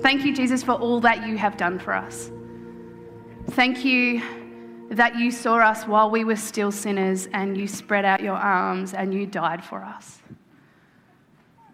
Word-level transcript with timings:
Thank 0.00 0.24
you, 0.24 0.34
Jesus, 0.34 0.62
for 0.62 0.72
all 0.72 1.00
that 1.00 1.26
you 1.26 1.36
have 1.36 1.56
done 1.56 1.78
for 1.78 1.92
us. 1.92 2.30
Thank 3.50 3.84
you 3.84 4.22
that 4.90 5.16
you 5.16 5.30
saw 5.30 5.58
us 5.58 5.84
while 5.84 6.10
we 6.10 6.24
were 6.24 6.36
still 6.36 6.72
sinners 6.72 7.28
and 7.32 7.56
you 7.56 7.68
spread 7.68 8.04
out 8.04 8.20
your 8.20 8.34
arms 8.34 8.94
and 8.94 9.12
you 9.12 9.26
died 9.26 9.64
for 9.64 9.84
us. 9.84 10.18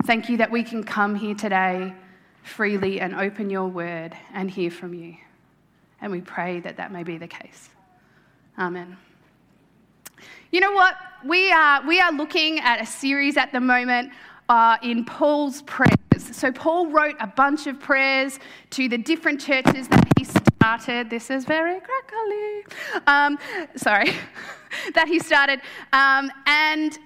Thank 0.05 0.29
you 0.29 0.37
that 0.39 0.51
we 0.51 0.63
can 0.63 0.85
come 0.85 1.15
here 1.15 1.35
today 1.35 1.95
freely 2.43 3.01
and 3.01 3.15
open 3.15 3.51
your 3.51 3.67
word 3.67 4.17
and 4.33 4.51
hear 4.51 4.71
from 4.71 4.95
you. 4.95 5.17
And 6.01 6.13
we 6.13 6.21
pray 6.21 6.61
that 6.61 6.77
that 6.77 6.93
may 6.93 7.03
be 7.03 7.19
the 7.19 7.27
case. 7.27 7.71
Amen. 8.59 8.97
You 10.51 10.61
know 10.61 10.73
what? 10.73 10.97
We 11.25 11.51
are, 11.51 11.87
we 11.87 12.01
are 12.01 12.13
looking 12.13 12.61
at 12.61 12.81
a 12.81 12.87
series 12.87 13.37
at 13.37 13.53
the 13.53 13.61
moment 13.61 14.13
uh, 14.49 14.77
in 14.83 15.05
Paul's 15.05 15.63
prayers. 15.63 15.93
So, 16.33 16.53
Paul 16.53 16.89
wrote 16.89 17.17
a 17.21 17.27
bunch 17.27 17.67
of 17.67 17.81
prayers 17.81 18.39
to 18.71 18.89
the 18.89 18.99
different 18.99 19.41
churches 19.41 19.89
that 19.89 20.09
he 20.17 20.25
started. 20.25 21.11
This 21.11 21.31
is 21.31 21.45
very 21.45 21.81
crackly. 21.81 22.65
Um, 23.07 23.39
sorry, 23.77 24.13
that 24.95 25.09
he 25.09 25.19
started. 25.19 25.61
Um, 25.93 26.31
and 26.47 26.99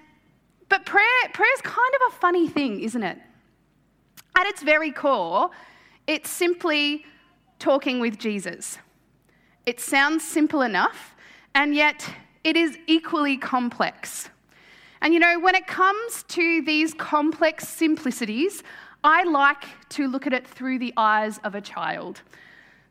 but 0.69 0.87
prayer, 0.87 1.05
prayer 1.33 1.53
is 1.55 1.61
kind 1.63 1.95
of 1.97 2.15
a 2.15 2.17
funny 2.17 2.49
thing, 2.49 2.81
isn't 2.81 3.03
it? 3.03 3.19
At 4.39 4.47
its 4.47 4.63
very 4.63 4.93
core, 4.93 5.51
it's 6.07 6.31
simply 6.31 7.05
talking 7.59 8.01
with 8.01 8.19
Jesus. 8.19 8.79
It 9.67 9.81
sounds 9.81 10.25
simple 10.25 10.63
enough, 10.63 11.15
and 11.55 11.75
yet 11.75 12.09
it 12.45 12.57
is 12.57 12.79
equally 12.87 13.37
complex. 13.37 14.31
And 15.03 15.15
you 15.15 15.21
know, 15.21 15.39
when 15.41 15.55
it 15.55 15.67
comes 15.67 16.25
to 16.25 16.63
these 16.63 16.95
complex 16.95 17.69
simplicities, 17.69 18.63
I 19.03 19.25
like 19.25 19.65
to 19.91 20.09
look 20.09 20.27
at 20.27 20.33
it 20.33 20.47
through 20.47 20.79
the 20.79 20.93
eyes 20.97 21.39
of 21.45 21.55
a 21.55 21.61
child. 21.61 22.21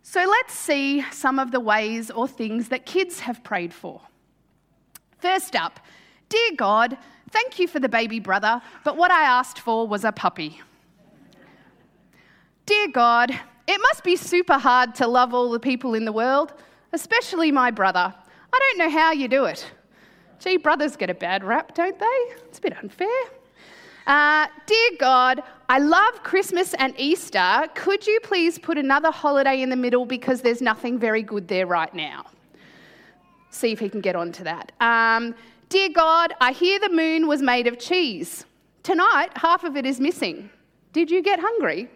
So 0.02 0.26
let's 0.27 0.54
see 0.54 1.04
some 1.12 1.38
of 1.38 1.52
the 1.52 1.60
ways 1.60 2.10
or 2.10 2.27
things 2.27 2.70
that 2.70 2.85
kids 2.85 3.20
have 3.20 3.43
prayed 3.43 3.74
for. 3.74 4.02
First 5.20 5.55
up, 5.55 5.80
Dear 6.30 6.52
God, 6.55 6.98
thank 7.32 7.57
you 7.57 7.68
for 7.68 7.80
the 7.80 7.90
baby 7.90 8.20
brother, 8.20 8.62
but 8.84 8.96
what 8.98 9.10
I 9.10 9.24
asked 9.24 9.60
for 9.60 9.87
was 9.87 10.05
a 10.05 10.12
puppy. 10.12 10.62
Dear 12.68 12.87
God, 12.90 13.32
it 13.68 13.82
must 13.82 14.04
be 14.04 14.15
super 14.15 14.60
hard 14.60 14.93
to 14.96 15.07
love 15.07 15.34
all 15.34 15.49
the 15.49 15.60
people 15.60 15.96
in 15.96 16.05
the 16.05 16.12
world, 16.12 16.54
especially 16.93 17.52
my 17.52 17.71
brother. 17.71 18.13
I 18.54 18.60
don't 18.60 18.77
know 18.77 18.96
how 18.96 19.12
you 19.12 19.27
do 19.27 19.46
it. 19.46 19.65
Gee, 20.40 20.55
brothers 20.55 20.95
get 20.95 21.09
a 21.09 21.13
bad 21.13 21.43
rap, 21.43 21.76
don't 21.76 21.99
they? 21.99 22.05
It's 22.48 22.59
a 22.59 22.62
bit 22.62 22.77
unfair. 22.82 23.07
Uh, 24.07 24.48
Dear 24.65 24.90
God, 24.98 25.43
I 25.68 25.79
love 25.79 26.23
Christmas 26.23 26.73
and 26.76 26.93
Easter. 26.98 27.68
Could 27.76 28.07
you 28.07 28.20
please 28.23 28.57
put 28.57 28.77
another 28.77 29.12
holiday 29.12 29.62
in 29.62 29.70
the 29.70 29.76
middle 29.76 30.05
because 30.05 30.41
there's 30.41 30.62
nothing 30.62 30.98
very 30.98 31.21
good 31.21 31.48
there 31.48 31.68
right 31.68 31.93
now? 31.93 32.26
See 33.49 33.71
if 33.71 33.79
he 33.79 33.90
can 33.90 33.99
get 33.99 34.15
on 34.15 34.31
to 34.34 34.43
that. 34.46 34.71
Um, 34.79 35.35
Dear 35.68 35.90
God, 35.90 36.34
I 36.41 36.51
hear 36.51 36.79
the 36.79 36.90
moon 36.90 37.27
was 37.27 37.43
made 37.43 37.68
of 37.68 37.77
cheese. 37.77 38.46
Tonight, 38.81 39.29
half 39.35 39.63
of 39.63 39.76
it 39.77 39.85
is 39.85 39.99
missing. 39.99 40.49
Did 40.93 41.12
you 41.12 41.21
get 41.21 41.40
hungry? 41.40 41.90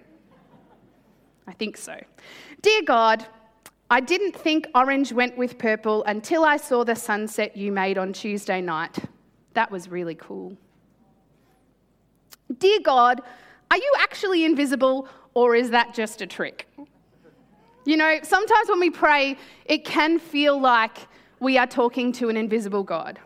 I 1.47 1.53
think 1.53 1.77
so. 1.77 1.99
Dear 2.61 2.81
God, 2.83 3.25
I 3.93 3.99
didn't 3.99 4.35
think 4.35 4.67
orange 4.73 5.13
went 5.13 5.37
with 5.37 5.59
purple 5.59 6.03
until 6.05 6.43
I 6.45 6.57
saw 6.57 6.83
the 6.83 6.95
sunset 6.95 7.55
you 7.55 7.71
made 7.71 7.99
on 7.99 8.11
Tuesday 8.11 8.59
night. 8.59 8.97
That 9.53 9.69
was 9.69 9.87
really 9.87 10.15
cool. 10.15 10.57
Dear 12.57 12.79
God, 12.83 13.21
are 13.69 13.77
you 13.77 13.93
actually 13.99 14.45
invisible 14.45 15.07
or 15.35 15.53
is 15.53 15.69
that 15.69 15.93
just 15.93 16.23
a 16.23 16.25
trick? 16.25 16.67
You 17.85 17.97
know, 17.97 18.17
sometimes 18.23 18.67
when 18.67 18.79
we 18.79 18.89
pray, 18.89 19.37
it 19.65 19.85
can 19.85 20.17
feel 20.17 20.59
like 20.59 20.97
we 21.39 21.59
are 21.59 21.67
talking 21.67 22.11
to 22.13 22.29
an 22.29 22.35
invisible 22.35 22.81
God. 22.81 23.19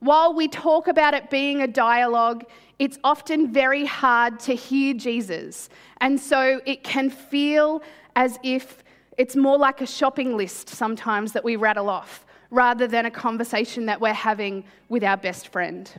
While 0.00 0.34
we 0.34 0.48
talk 0.48 0.88
about 0.88 1.14
it 1.14 1.30
being 1.30 1.62
a 1.62 1.66
dialogue, 1.66 2.44
it's 2.78 2.98
often 3.04 3.50
very 3.50 3.86
hard 3.86 4.38
to 4.40 4.54
hear 4.54 4.92
Jesus. 4.92 5.70
And 6.02 6.20
so 6.20 6.60
it 6.66 6.84
can 6.84 7.08
feel 7.08 7.82
as 8.16 8.38
if 8.42 8.84
it's 9.18 9.34
more 9.34 9.58
like 9.58 9.80
a 9.80 9.86
shopping 9.86 10.36
list 10.36 10.68
sometimes 10.68 11.32
that 11.32 11.44
we 11.44 11.56
rattle 11.56 11.90
off 11.90 12.24
rather 12.50 12.86
than 12.86 13.04
a 13.04 13.10
conversation 13.10 13.84
that 13.86 14.00
we're 14.00 14.12
having 14.12 14.64
with 14.88 15.04
our 15.04 15.16
best 15.16 15.48
friend. 15.48 15.90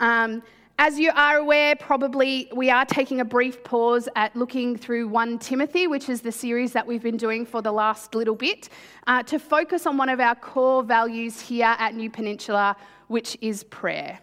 Um, 0.00 0.42
as 0.80 0.98
you 0.98 1.10
are 1.14 1.38
aware, 1.38 1.74
probably 1.74 2.48
we 2.54 2.70
are 2.70 2.84
taking 2.84 3.20
a 3.20 3.24
brief 3.24 3.64
pause 3.64 4.08
at 4.14 4.34
looking 4.36 4.76
through 4.76 5.08
1 5.08 5.38
Timothy, 5.38 5.86
which 5.86 6.08
is 6.08 6.20
the 6.20 6.30
series 6.30 6.72
that 6.72 6.86
we've 6.86 7.02
been 7.02 7.16
doing 7.16 7.46
for 7.46 7.62
the 7.62 7.72
last 7.72 8.14
little 8.14 8.36
bit, 8.36 8.68
uh, 9.06 9.22
to 9.24 9.38
focus 9.38 9.86
on 9.86 9.96
one 9.96 10.08
of 10.08 10.20
our 10.20 10.34
core 10.34 10.82
values 10.82 11.40
here 11.40 11.74
at 11.78 11.94
New 11.94 12.10
Peninsula, 12.10 12.76
which 13.08 13.36
is 13.40 13.64
prayer. 13.64 14.20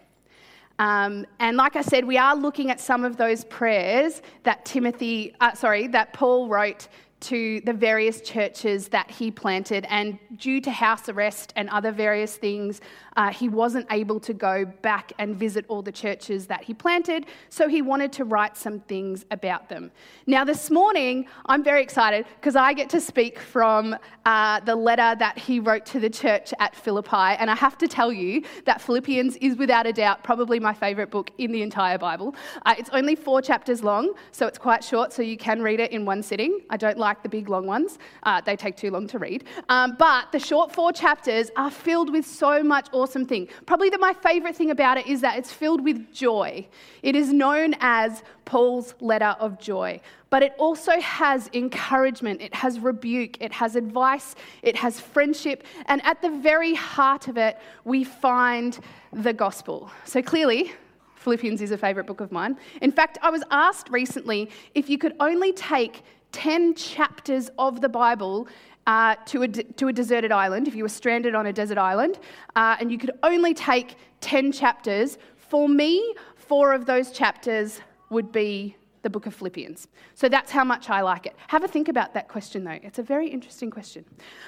Um, 0.78 1.26
and 1.40 1.56
like 1.56 1.76
I 1.76 1.82
said, 1.82 2.04
we 2.04 2.18
are 2.18 2.36
looking 2.36 2.70
at 2.70 2.80
some 2.80 3.04
of 3.04 3.16
those 3.16 3.44
prayers 3.44 4.20
that 4.42 4.64
Timothy, 4.64 5.34
uh, 5.40 5.54
sorry, 5.54 5.86
that 5.88 6.12
Paul 6.12 6.48
wrote 6.48 6.88
to 7.18 7.60
the 7.62 7.72
various 7.72 8.20
churches 8.20 8.88
that 8.88 9.10
he 9.10 9.30
planted. 9.30 9.86
And 9.88 10.18
due 10.36 10.60
to 10.60 10.70
house 10.70 11.08
arrest 11.08 11.52
and 11.56 11.68
other 11.70 11.92
various 11.92 12.36
things, 12.36 12.80
uh, 13.16 13.30
he 13.30 13.48
wasn't 13.48 13.86
able 13.90 14.20
to 14.20 14.34
go 14.34 14.64
back 14.82 15.12
and 15.18 15.36
visit 15.36 15.64
all 15.68 15.82
the 15.82 15.92
churches 15.92 16.46
that 16.46 16.62
he 16.62 16.74
planted, 16.74 17.26
so 17.48 17.68
he 17.68 17.82
wanted 17.82 18.12
to 18.12 18.24
write 18.24 18.56
some 18.56 18.80
things 18.80 19.24
about 19.30 19.68
them. 19.68 19.90
Now, 20.26 20.44
this 20.44 20.70
morning, 20.70 21.26
I'm 21.46 21.62
very 21.64 21.82
excited 21.82 22.26
because 22.38 22.56
I 22.56 22.72
get 22.74 22.90
to 22.90 23.00
speak 23.00 23.38
from 23.38 23.96
uh, 24.26 24.60
the 24.60 24.76
letter 24.76 25.16
that 25.18 25.38
he 25.38 25.60
wrote 25.60 25.86
to 25.86 26.00
the 26.00 26.10
church 26.10 26.52
at 26.58 26.74
Philippi. 26.74 27.36
And 27.38 27.50
I 27.50 27.54
have 27.54 27.78
to 27.78 27.88
tell 27.88 28.12
you 28.12 28.42
that 28.64 28.80
Philippians 28.80 29.36
is 29.36 29.56
without 29.56 29.86
a 29.86 29.92
doubt 29.92 30.22
probably 30.22 30.60
my 30.60 30.74
favourite 30.74 31.10
book 31.10 31.30
in 31.38 31.52
the 31.52 31.62
entire 31.62 31.98
Bible. 31.98 32.34
Uh, 32.66 32.74
it's 32.78 32.90
only 32.92 33.14
four 33.14 33.40
chapters 33.40 33.82
long, 33.82 34.12
so 34.32 34.46
it's 34.46 34.58
quite 34.58 34.84
short, 34.84 35.12
so 35.12 35.22
you 35.22 35.36
can 35.36 35.62
read 35.62 35.80
it 35.80 35.92
in 35.92 36.04
one 36.04 36.22
sitting. 36.22 36.60
I 36.70 36.76
don't 36.76 36.98
like 36.98 37.22
the 37.22 37.28
big 37.28 37.48
long 37.48 37.66
ones, 37.66 37.98
uh, 38.24 38.40
they 38.40 38.56
take 38.56 38.76
too 38.76 38.90
long 38.90 39.06
to 39.08 39.18
read. 39.18 39.44
Um, 39.68 39.96
but 39.98 40.32
the 40.32 40.38
short 40.38 40.72
four 40.72 40.92
chapters 40.92 41.50
are 41.56 41.70
filled 41.70 42.12
with 42.12 42.26
so 42.26 42.62
much 42.62 42.88
awesome 42.92 43.05
awesome 43.06 43.24
thing. 43.24 43.46
Probably 43.66 43.88
the, 43.88 43.98
my 43.98 44.12
favorite 44.12 44.56
thing 44.56 44.72
about 44.72 44.98
it 44.98 45.06
is 45.06 45.20
that 45.20 45.38
it's 45.38 45.52
filled 45.52 45.84
with 45.84 46.12
joy. 46.12 46.66
It 47.04 47.14
is 47.14 47.32
known 47.32 47.76
as 47.78 48.24
Paul's 48.44 48.96
letter 48.98 49.36
of 49.38 49.60
joy, 49.60 50.00
but 50.28 50.42
it 50.42 50.54
also 50.58 50.98
has 50.98 51.48
encouragement, 51.52 52.42
it 52.42 52.52
has 52.52 52.80
rebuke, 52.80 53.40
it 53.40 53.52
has 53.52 53.76
advice, 53.76 54.34
it 54.62 54.74
has 54.74 54.98
friendship, 54.98 55.62
and 55.86 56.04
at 56.04 56.20
the 56.20 56.30
very 56.30 56.74
heart 56.74 57.28
of 57.28 57.36
it, 57.36 57.60
we 57.84 58.02
find 58.02 58.80
the 59.12 59.32
gospel. 59.32 59.88
So 60.04 60.20
clearly, 60.20 60.72
Philippians 61.14 61.62
is 61.62 61.70
a 61.70 61.78
favorite 61.78 62.08
book 62.08 62.20
of 62.20 62.32
mine. 62.32 62.56
In 62.82 62.90
fact, 62.90 63.18
I 63.22 63.30
was 63.30 63.44
asked 63.52 63.88
recently 63.88 64.50
if 64.74 64.90
you 64.90 64.98
could 64.98 65.14
only 65.20 65.52
take 65.52 66.02
10 66.32 66.74
chapters 66.74 67.50
of 67.56 67.80
the 67.80 67.88
Bible 67.88 68.48
uh, 68.86 69.16
to, 69.26 69.42
a, 69.42 69.48
to 69.48 69.88
a 69.88 69.92
deserted 69.92 70.32
island, 70.32 70.68
if 70.68 70.74
you 70.74 70.84
were 70.84 70.88
stranded 70.88 71.34
on 71.34 71.46
a 71.46 71.52
desert 71.52 71.78
island, 71.78 72.18
uh, 72.54 72.76
and 72.78 72.90
you 72.90 72.98
could 72.98 73.12
only 73.22 73.52
take 73.52 73.96
10 74.20 74.52
chapters, 74.52 75.18
for 75.36 75.68
me, 75.68 76.14
four 76.36 76.72
of 76.72 76.86
those 76.86 77.10
chapters 77.10 77.80
would 78.10 78.30
be 78.32 78.76
the 79.02 79.10
book 79.10 79.26
of 79.26 79.34
Philippians. 79.34 79.88
So 80.14 80.28
that's 80.28 80.50
how 80.50 80.64
much 80.64 80.90
I 80.90 81.00
like 81.00 81.26
it. 81.26 81.36
Have 81.48 81.64
a 81.64 81.68
think 81.68 81.88
about 81.88 82.14
that 82.14 82.28
question, 82.28 82.64
though. 82.64 82.78
It's 82.82 82.98
a 82.98 83.02
very 83.02 83.28
interesting 83.28 83.70
question. 83.70 84.04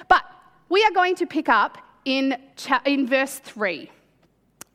But 0.07 0.23
we 0.69 0.83
are 0.83 0.91
going 0.91 1.15
to 1.15 1.25
pick 1.25 1.49
up 1.49 1.77
in, 2.05 2.37
cha- 2.55 2.81
in 2.85 3.07
verse 3.07 3.39
3. 3.39 3.89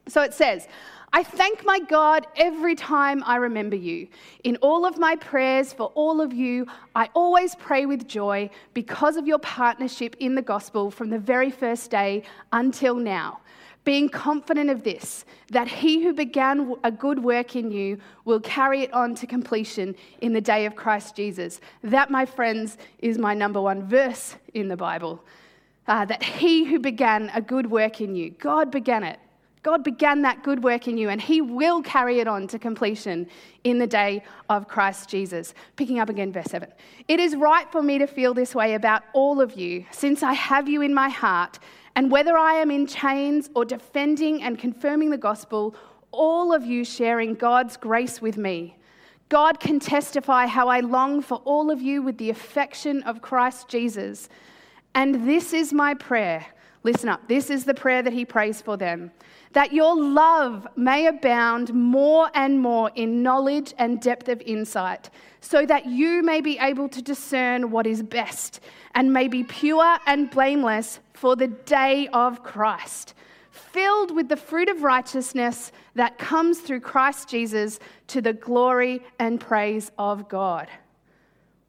So 0.08 0.22
it 0.22 0.34
says, 0.34 0.68
I 1.14 1.22
thank 1.22 1.64
my 1.64 1.78
God 1.78 2.26
every 2.34 2.74
time 2.74 3.22
I 3.24 3.36
remember 3.36 3.76
you. 3.76 4.08
In 4.42 4.56
all 4.56 4.84
of 4.84 4.98
my 4.98 5.14
prayers 5.14 5.72
for 5.72 5.92
all 5.94 6.20
of 6.20 6.32
you, 6.32 6.66
I 6.96 7.08
always 7.14 7.54
pray 7.54 7.86
with 7.86 8.08
joy 8.08 8.50
because 8.74 9.16
of 9.16 9.24
your 9.24 9.38
partnership 9.38 10.16
in 10.18 10.34
the 10.34 10.42
gospel 10.42 10.90
from 10.90 11.10
the 11.10 11.18
very 11.20 11.52
first 11.52 11.88
day 11.88 12.24
until 12.52 12.96
now. 12.96 13.38
Being 13.84 14.08
confident 14.08 14.70
of 14.70 14.82
this, 14.82 15.24
that 15.52 15.68
he 15.68 16.02
who 16.02 16.12
began 16.12 16.74
a 16.82 16.90
good 16.90 17.22
work 17.22 17.54
in 17.54 17.70
you 17.70 18.00
will 18.24 18.40
carry 18.40 18.82
it 18.82 18.92
on 18.92 19.14
to 19.14 19.24
completion 19.24 19.94
in 20.20 20.32
the 20.32 20.40
day 20.40 20.66
of 20.66 20.74
Christ 20.74 21.14
Jesus. 21.14 21.60
That, 21.84 22.10
my 22.10 22.26
friends, 22.26 22.76
is 22.98 23.18
my 23.18 23.34
number 23.34 23.60
one 23.60 23.86
verse 23.86 24.34
in 24.52 24.66
the 24.66 24.76
Bible. 24.76 25.24
Uh, 25.86 26.04
that 26.06 26.24
he 26.24 26.64
who 26.64 26.80
began 26.80 27.30
a 27.36 27.40
good 27.40 27.70
work 27.70 28.00
in 28.00 28.16
you, 28.16 28.30
God 28.30 28.72
began 28.72 29.04
it 29.04 29.20
God 29.64 29.82
began 29.82 30.20
that 30.22 30.42
good 30.42 30.62
work 30.62 30.88
in 30.88 30.98
you, 30.98 31.08
and 31.08 31.18
He 31.18 31.40
will 31.40 31.82
carry 31.82 32.20
it 32.20 32.28
on 32.28 32.46
to 32.48 32.58
completion 32.58 33.26
in 33.64 33.78
the 33.78 33.86
day 33.86 34.22
of 34.50 34.68
Christ 34.68 35.08
Jesus. 35.08 35.54
Picking 35.76 35.98
up 35.98 36.10
again, 36.10 36.30
verse 36.30 36.50
7. 36.50 36.70
It 37.08 37.18
is 37.18 37.34
right 37.34 37.66
for 37.72 37.82
me 37.82 37.96
to 37.96 38.06
feel 38.06 38.34
this 38.34 38.54
way 38.54 38.74
about 38.74 39.02
all 39.14 39.40
of 39.40 39.56
you, 39.56 39.86
since 39.90 40.22
I 40.22 40.34
have 40.34 40.68
you 40.68 40.82
in 40.82 40.92
my 40.92 41.08
heart, 41.08 41.58
and 41.96 42.10
whether 42.10 42.36
I 42.36 42.54
am 42.56 42.70
in 42.70 42.86
chains 42.86 43.48
or 43.54 43.64
defending 43.64 44.42
and 44.42 44.58
confirming 44.58 45.08
the 45.08 45.16
gospel, 45.16 45.74
all 46.10 46.52
of 46.52 46.66
you 46.66 46.84
sharing 46.84 47.34
God's 47.34 47.78
grace 47.78 48.20
with 48.20 48.36
me. 48.36 48.76
God 49.30 49.60
can 49.60 49.80
testify 49.80 50.44
how 50.44 50.68
I 50.68 50.80
long 50.80 51.22
for 51.22 51.38
all 51.46 51.70
of 51.70 51.80
you 51.80 52.02
with 52.02 52.18
the 52.18 52.28
affection 52.28 53.02
of 53.04 53.22
Christ 53.22 53.68
Jesus. 53.68 54.28
And 54.94 55.26
this 55.26 55.54
is 55.54 55.72
my 55.72 55.94
prayer. 55.94 56.44
Listen 56.82 57.08
up. 57.08 57.26
This 57.28 57.48
is 57.48 57.64
the 57.64 57.72
prayer 57.72 58.02
that 58.02 58.12
he 58.12 58.26
prays 58.26 58.60
for 58.60 58.76
them 58.76 59.10
that 59.54 59.72
your 59.72 59.96
love 59.96 60.66
may 60.76 61.06
abound 61.06 61.72
more 61.72 62.30
and 62.34 62.60
more 62.60 62.90
in 62.94 63.22
knowledge 63.22 63.72
and 63.78 64.00
depth 64.00 64.28
of 64.28 64.40
insight, 64.42 65.10
so 65.40 65.64
that 65.66 65.86
you 65.86 66.22
may 66.22 66.40
be 66.40 66.58
able 66.58 66.88
to 66.88 67.00
discern 67.02 67.70
what 67.70 67.86
is 67.86 68.02
best 68.02 68.60
and 68.94 69.12
may 69.12 69.28
be 69.28 69.42
pure 69.42 69.98
and 70.06 70.30
blameless 70.30 71.00
for 71.14 71.34
the 71.34 71.48
day 71.48 72.08
of 72.12 72.42
Christ 72.42 73.14
filled 73.54 74.14
with 74.14 74.28
the 74.28 74.36
fruit 74.36 74.68
of 74.68 74.82
righteousness 74.82 75.72
that 75.94 76.18
comes 76.18 76.60
through 76.60 76.80
Christ 76.80 77.28
Jesus 77.28 77.78
to 78.08 78.20
the 78.20 78.32
glory 78.32 79.00
and 79.18 79.40
praise 79.40 79.90
of 79.98 80.28
God. 80.28 80.68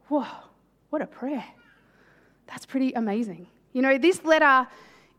Whoa, 0.08 0.26
what 0.90 1.02
a 1.02 1.08
prayer. 1.08 1.46
That's 2.48 2.66
pretty 2.66 2.92
amazing. 2.94 3.48
You 3.74 3.82
know, 3.82 3.98
this 3.98 4.24
letter 4.24 4.68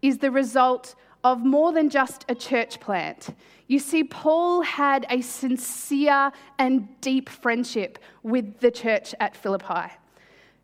is 0.02 0.18
the 0.18 0.30
result 0.30 0.94
of 1.24 1.44
more 1.44 1.72
than 1.72 1.90
just 1.90 2.24
a 2.28 2.34
church 2.34 2.80
plant. 2.80 3.28
You 3.66 3.78
see, 3.78 4.04
Paul 4.04 4.62
had 4.62 5.06
a 5.10 5.20
sincere 5.20 6.30
and 6.58 6.88
deep 7.00 7.28
friendship 7.28 7.98
with 8.22 8.60
the 8.60 8.70
church 8.70 9.14
at 9.18 9.36
Philippi. 9.36 9.92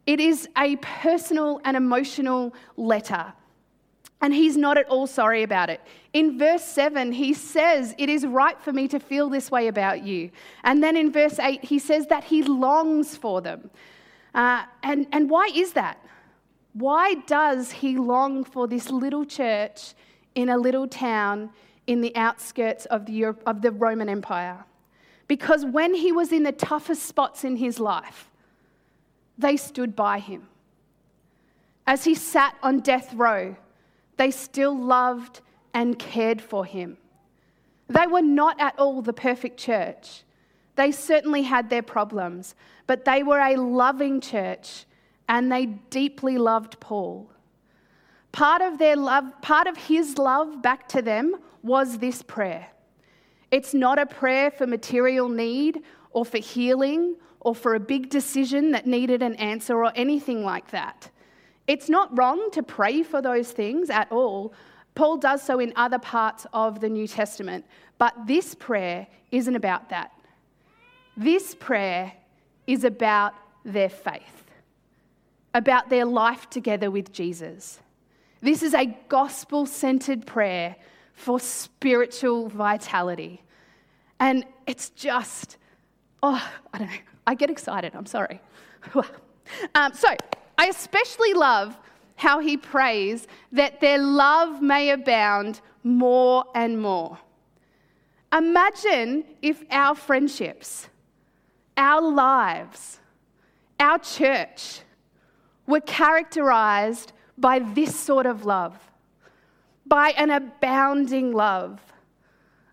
It 0.06 0.20
is 0.20 0.48
a 0.56 0.76
personal 0.76 1.60
and 1.64 1.76
emotional 1.76 2.54
letter 2.76 3.32
and 4.22 4.32
he's 4.32 4.56
not 4.56 4.78
at 4.78 4.88
all 4.88 5.08
sorry 5.08 5.42
about 5.42 5.68
it. 5.68 5.80
In 6.12 6.38
verse 6.38 6.62
7, 6.62 7.10
he 7.10 7.34
says, 7.34 7.92
It 7.98 8.08
is 8.08 8.24
right 8.24 8.58
for 8.62 8.72
me 8.72 8.86
to 8.88 9.00
feel 9.00 9.28
this 9.28 9.50
way 9.50 9.66
about 9.66 10.04
you. 10.04 10.30
And 10.62 10.82
then 10.82 10.96
in 10.96 11.10
verse 11.10 11.40
8, 11.40 11.64
he 11.64 11.80
says 11.80 12.06
that 12.06 12.22
he 12.22 12.44
longs 12.44 13.16
for 13.16 13.40
them. 13.40 13.68
Uh, 14.32 14.62
and, 14.84 15.08
and 15.10 15.28
why 15.28 15.50
is 15.52 15.72
that? 15.72 15.98
Why 16.72 17.14
does 17.26 17.72
he 17.72 17.98
long 17.98 18.44
for 18.44 18.68
this 18.68 18.90
little 18.90 19.24
church 19.24 19.94
in 20.34 20.48
a 20.48 20.56
little 20.56 20.86
town 20.86 21.50
in 21.86 22.00
the 22.00 22.14
outskirts 22.16 22.86
of 22.86 23.06
the, 23.06 23.24
of 23.24 23.62
the 23.62 23.70
Roman 23.70 24.08
Empire? 24.08 24.64
Because 25.28 25.64
when 25.64 25.94
he 25.94 26.12
was 26.12 26.32
in 26.32 26.42
the 26.42 26.52
toughest 26.52 27.04
spots 27.04 27.44
in 27.44 27.56
his 27.56 27.80
life, 27.80 28.30
they 29.38 29.56
stood 29.56 29.96
by 29.96 30.18
him. 30.18 30.48
As 31.86 32.04
he 32.04 32.14
sat 32.14 32.56
on 32.62 32.80
death 32.80 33.12
row, 33.14 33.56
they 34.16 34.30
still 34.30 34.78
loved 34.78 35.40
and 35.74 35.98
cared 35.98 36.40
for 36.40 36.64
him. 36.64 36.96
They 37.88 38.06
were 38.06 38.22
not 38.22 38.60
at 38.60 38.78
all 38.78 39.02
the 39.02 39.12
perfect 39.12 39.58
church. 39.58 40.22
They 40.76 40.92
certainly 40.92 41.42
had 41.42 41.68
their 41.68 41.82
problems, 41.82 42.54
but 42.86 43.04
they 43.04 43.22
were 43.22 43.40
a 43.40 43.56
loving 43.56 44.20
church 44.20 44.86
and 45.28 45.50
they 45.50 45.66
deeply 45.66 46.38
loved 46.38 46.78
Paul. 46.80 47.31
Part 48.32 48.62
of 48.62 48.78
their 48.78 48.96
love, 48.96 49.24
part 49.42 49.66
of 49.66 49.76
his 49.76 50.16
love 50.18 50.62
back 50.62 50.88
to 50.88 51.02
them 51.02 51.36
was 51.62 51.98
this 51.98 52.22
prayer. 52.22 52.68
It's 53.50 53.74
not 53.74 53.98
a 53.98 54.06
prayer 54.06 54.50
for 54.50 54.66
material 54.66 55.28
need 55.28 55.82
or 56.10 56.24
for 56.24 56.38
healing 56.38 57.16
or 57.40 57.54
for 57.54 57.74
a 57.74 57.80
big 57.80 58.08
decision 58.08 58.70
that 58.72 58.86
needed 58.86 59.22
an 59.22 59.34
answer 59.34 59.76
or 59.76 59.92
anything 59.94 60.44
like 60.44 60.70
that. 60.70 61.10
It's 61.66 61.88
not 61.88 62.16
wrong 62.16 62.50
to 62.52 62.62
pray 62.62 63.02
for 63.02 63.20
those 63.20 63.52
things 63.52 63.90
at 63.90 64.10
all. 64.10 64.54
Paul 64.94 65.18
does 65.18 65.42
so 65.42 65.60
in 65.60 65.72
other 65.76 65.98
parts 65.98 66.46
of 66.52 66.80
the 66.80 66.88
New 66.88 67.06
Testament, 67.06 67.66
but 67.98 68.14
this 68.26 68.54
prayer 68.54 69.06
isn't 69.30 69.54
about 69.54 69.90
that. 69.90 70.12
This 71.16 71.54
prayer 71.54 72.12
is 72.66 72.84
about 72.84 73.34
their 73.64 73.88
faith, 73.88 74.50
about 75.54 75.90
their 75.90 76.04
life 76.04 76.48
together 76.48 76.90
with 76.90 77.12
Jesus. 77.12 77.80
This 78.42 78.64
is 78.64 78.74
a 78.74 78.86
gospel 79.08 79.66
centered 79.66 80.26
prayer 80.26 80.74
for 81.14 81.38
spiritual 81.38 82.48
vitality. 82.48 83.40
And 84.18 84.44
it's 84.66 84.90
just, 84.90 85.56
oh, 86.24 86.44
I 86.74 86.78
don't 86.78 86.88
know. 86.88 86.96
I 87.24 87.36
get 87.36 87.50
excited. 87.50 87.94
I'm 87.94 88.06
sorry. 88.06 88.40
um, 89.74 89.94
so, 89.94 90.08
I 90.58 90.66
especially 90.66 91.34
love 91.34 91.78
how 92.16 92.40
he 92.40 92.56
prays 92.56 93.28
that 93.52 93.80
their 93.80 93.98
love 93.98 94.60
may 94.60 94.90
abound 94.90 95.60
more 95.84 96.44
and 96.54 96.80
more. 96.80 97.18
Imagine 98.32 99.24
if 99.40 99.62
our 99.70 99.94
friendships, 99.94 100.88
our 101.76 102.00
lives, 102.00 102.98
our 103.78 103.98
church 103.98 104.80
were 105.66 105.80
characterized 105.80 107.12
by 107.38 107.58
this 107.58 107.98
sort 107.98 108.26
of 108.26 108.44
love, 108.44 108.76
by 109.86 110.10
an 110.10 110.30
abounding 110.30 111.32
love, 111.32 111.80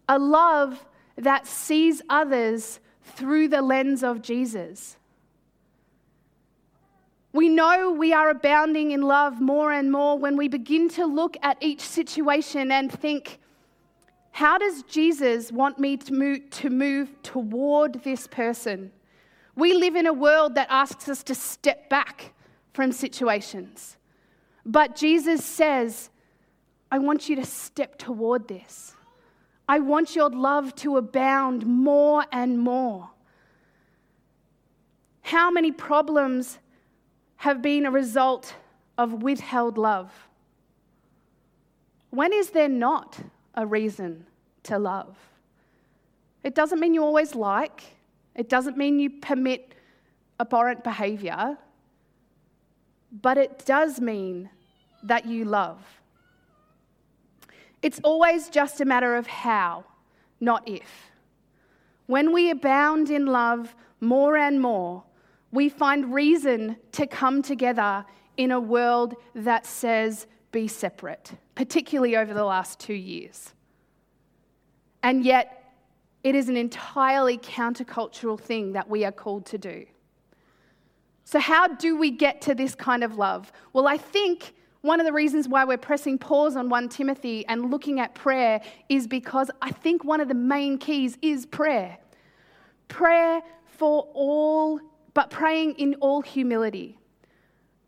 a 0.07 0.19
love 0.19 0.85
that 1.17 1.47
sees 1.47 2.01
others 2.09 2.79
through 3.03 3.47
the 3.47 3.61
lens 3.61 4.03
of 4.03 4.21
Jesus. 4.21 4.97
We 7.31 7.47
know 7.47 7.91
we 7.91 8.11
are 8.11 8.29
abounding 8.29 8.91
in 8.91 9.01
love 9.01 9.39
more 9.39 9.71
and 9.71 9.91
more 9.91 10.17
when 10.17 10.35
we 10.35 10.47
begin 10.47 10.89
to 10.89 11.05
look 11.05 11.37
at 11.43 11.57
each 11.61 11.81
situation 11.81 12.71
and 12.71 12.91
think, 12.91 13.39
how 14.31 14.57
does 14.57 14.83
Jesus 14.83 15.51
want 15.51 15.77
me 15.77 15.97
to 15.97 16.13
move, 16.13 16.49
to 16.51 16.69
move 16.69 17.21
toward 17.21 18.03
this 18.03 18.25
person? 18.25 18.91
We 19.55 19.73
live 19.73 19.95
in 19.95 20.07
a 20.07 20.13
world 20.13 20.55
that 20.55 20.67
asks 20.69 21.09
us 21.09 21.21
to 21.23 21.35
step 21.35 21.89
back 21.89 22.33
from 22.73 22.91
situations. 22.91 23.97
But 24.69 24.95
Jesus 24.95 25.43
says, 25.43 26.11
I 26.91 26.99
want 26.99 27.27
you 27.27 27.35
to 27.37 27.43
step 27.43 27.97
toward 27.97 28.47
this. 28.47 28.93
I 29.67 29.79
want 29.79 30.15
your 30.15 30.29
love 30.29 30.75
to 30.75 30.97
abound 30.97 31.65
more 31.65 32.23
and 32.31 32.59
more. 32.59 33.09
How 35.23 35.49
many 35.49 35.71
problems 35.71 36.59
have 37.37 37.63
been 37.63 37.87
a 37.87 37.91
result 37.91 38.53
of 38.95 39.23
withheld 39.23 39.79
love? 39.79 40.11
When 42.11 42.31
is 42.31 42.51
there 42.51 42.69
not 42.69 43.17
a 43.55 43.65
reason 43.65 44.27
to 44.63 44.77
love? 44.77 45.17
It 46.43 46.53
doesn't 46.53 46.79
mean 46.79 46.93
you 46.93 47.03
always 47.03 47.33
like, 47.33 47.81
it 48.35 48.49
doesn't 48.49 48.77
mean 48.77 48.99
you 48.99 49.09
permit 49.09 49.73
abhorrent 50.39 50.83
behavior, 50.83 51.57
but 53.11 53.39
it 53.39 53.65
does 53.65 53.99
mean 53.99 54.51
that 55.03 55.25
you 55.25 55.45
love. 55.45 55.79
It's 57.81 57.99
always 58.03 58.49
just 58.49 58.81
a 58.81 58.85
matter 58.85 59.15
of 59.15 59.27
how, 59.27 59.85
not 60.39 60.67
if. 60.67 61.11
When 62.07 62.33
we 62.33 62.49
abound 62.49 63.09
in 63.09 63.25
love 63.25 63.75
more 64.01 64.35
and 64.35 64.61
more, 64.61 65.03
we 65.51 65.69
find 65.69 66.13
reason 66.13 66.77
to 66.93 67.07
come 67.07 67.41
together 67.41 68.05
in 68.37 68.51
a 68.51 68.59
world 68.59 69.15
that 69.35 69.65
says 69.65 70.27
be 70.51 70.67
separate, 70.67 71.31
particularly 71.55 72.17
over 72.17 72.33
the 72.33 72.43
last 72.43 72.79
two 72.79 72.93
years. 72.93 73.53
And 75.03 75.23
yet, 75.23 75.73
it 76.23 76.35
is 76.35 76.49
an 76.49 76.57
entirely 76.57 77.37
countercultural 77.37 78.39
thing 78.39 78.73
that 78.73 78.89
we 78.89 79.05
are 79.05 79.11
called 79.11 79.45
to 79.47 79.57
do. 79.57 79.85
So, 81.23 81.39
how 81.39 81.67
do 81.67 81.97
we 81.97 82.11
get 82.11 82.41
to 82.41 82.55
this 82.55 82.75
kind 82.75 83.03
of 83.03 83.17
love? 83.17 83.51
Well, 83.71 83.87
I 83.87 83.97
think 83.97 84.53
one 84.81 84.99
of 84.99 85.05
the 85.05 85.13
reasons 85.13 85.47
why 85.47 85.65
we're 85.65 85.77
pressing 85.77 86.17
pause 86.17 86.55
on 86.55 86.69
1 86.69 86.89
Timothy 86.89 87.45
and 87.47 87.69
looking 87.69 87.99
at 87.99 88.15
prayer 88.15 88.61
is 88.87 89.07
because 89.07 89.51
I 89.61 89.71
think 89.71 90.03
one 90.03 90.21
of 90.21 90.27
the 90.27 90.33
main 90.33 90.77
keys 90.77 91.17
is 91.21 91.45
prayer. 91.45 91.97
Prayer 92.87 93.41
for 93.65 94.07
all 94.13 94.79
but 95.13 95.29
praying 95.29 95.73
in 95.73 95.95
all 95.95 96.21
humility. 96.21 96.97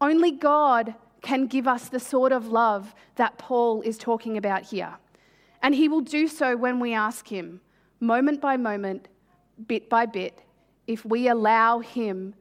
Only 0.02 0.32
God 0.32 0.96
can 1.22 1.46
give 1.48 1.68
us 1.68 1.88
the 1.88 2.00
sort 2.00 2.32
of 2.32 2.48
love 2.48 2.96
that 3.16 3.38
Paul 3.38 3.82
is 3.84 3.98
talking 3.98 4.38
about 4.38 4.64
here. 4.64 4.96
And 5.62 5.76
he 5.76 5.88
will 5.88 6.02
do 6.02 6.28
so 6.28 6.58
when 6.58 6.80
we 6.80 6.94
ask 6.94 7.28
him, 7.28 7.62
moment 8.00 8.42
by 8.42 8.58
moment, 8.58 9.08
bit 9.68 9.90
by 9.90 10.08
bit, 10.08 10.42
if 10.88 11.06
we 11.06 11.28
allow 11.28 11.80
him 11.80 12.34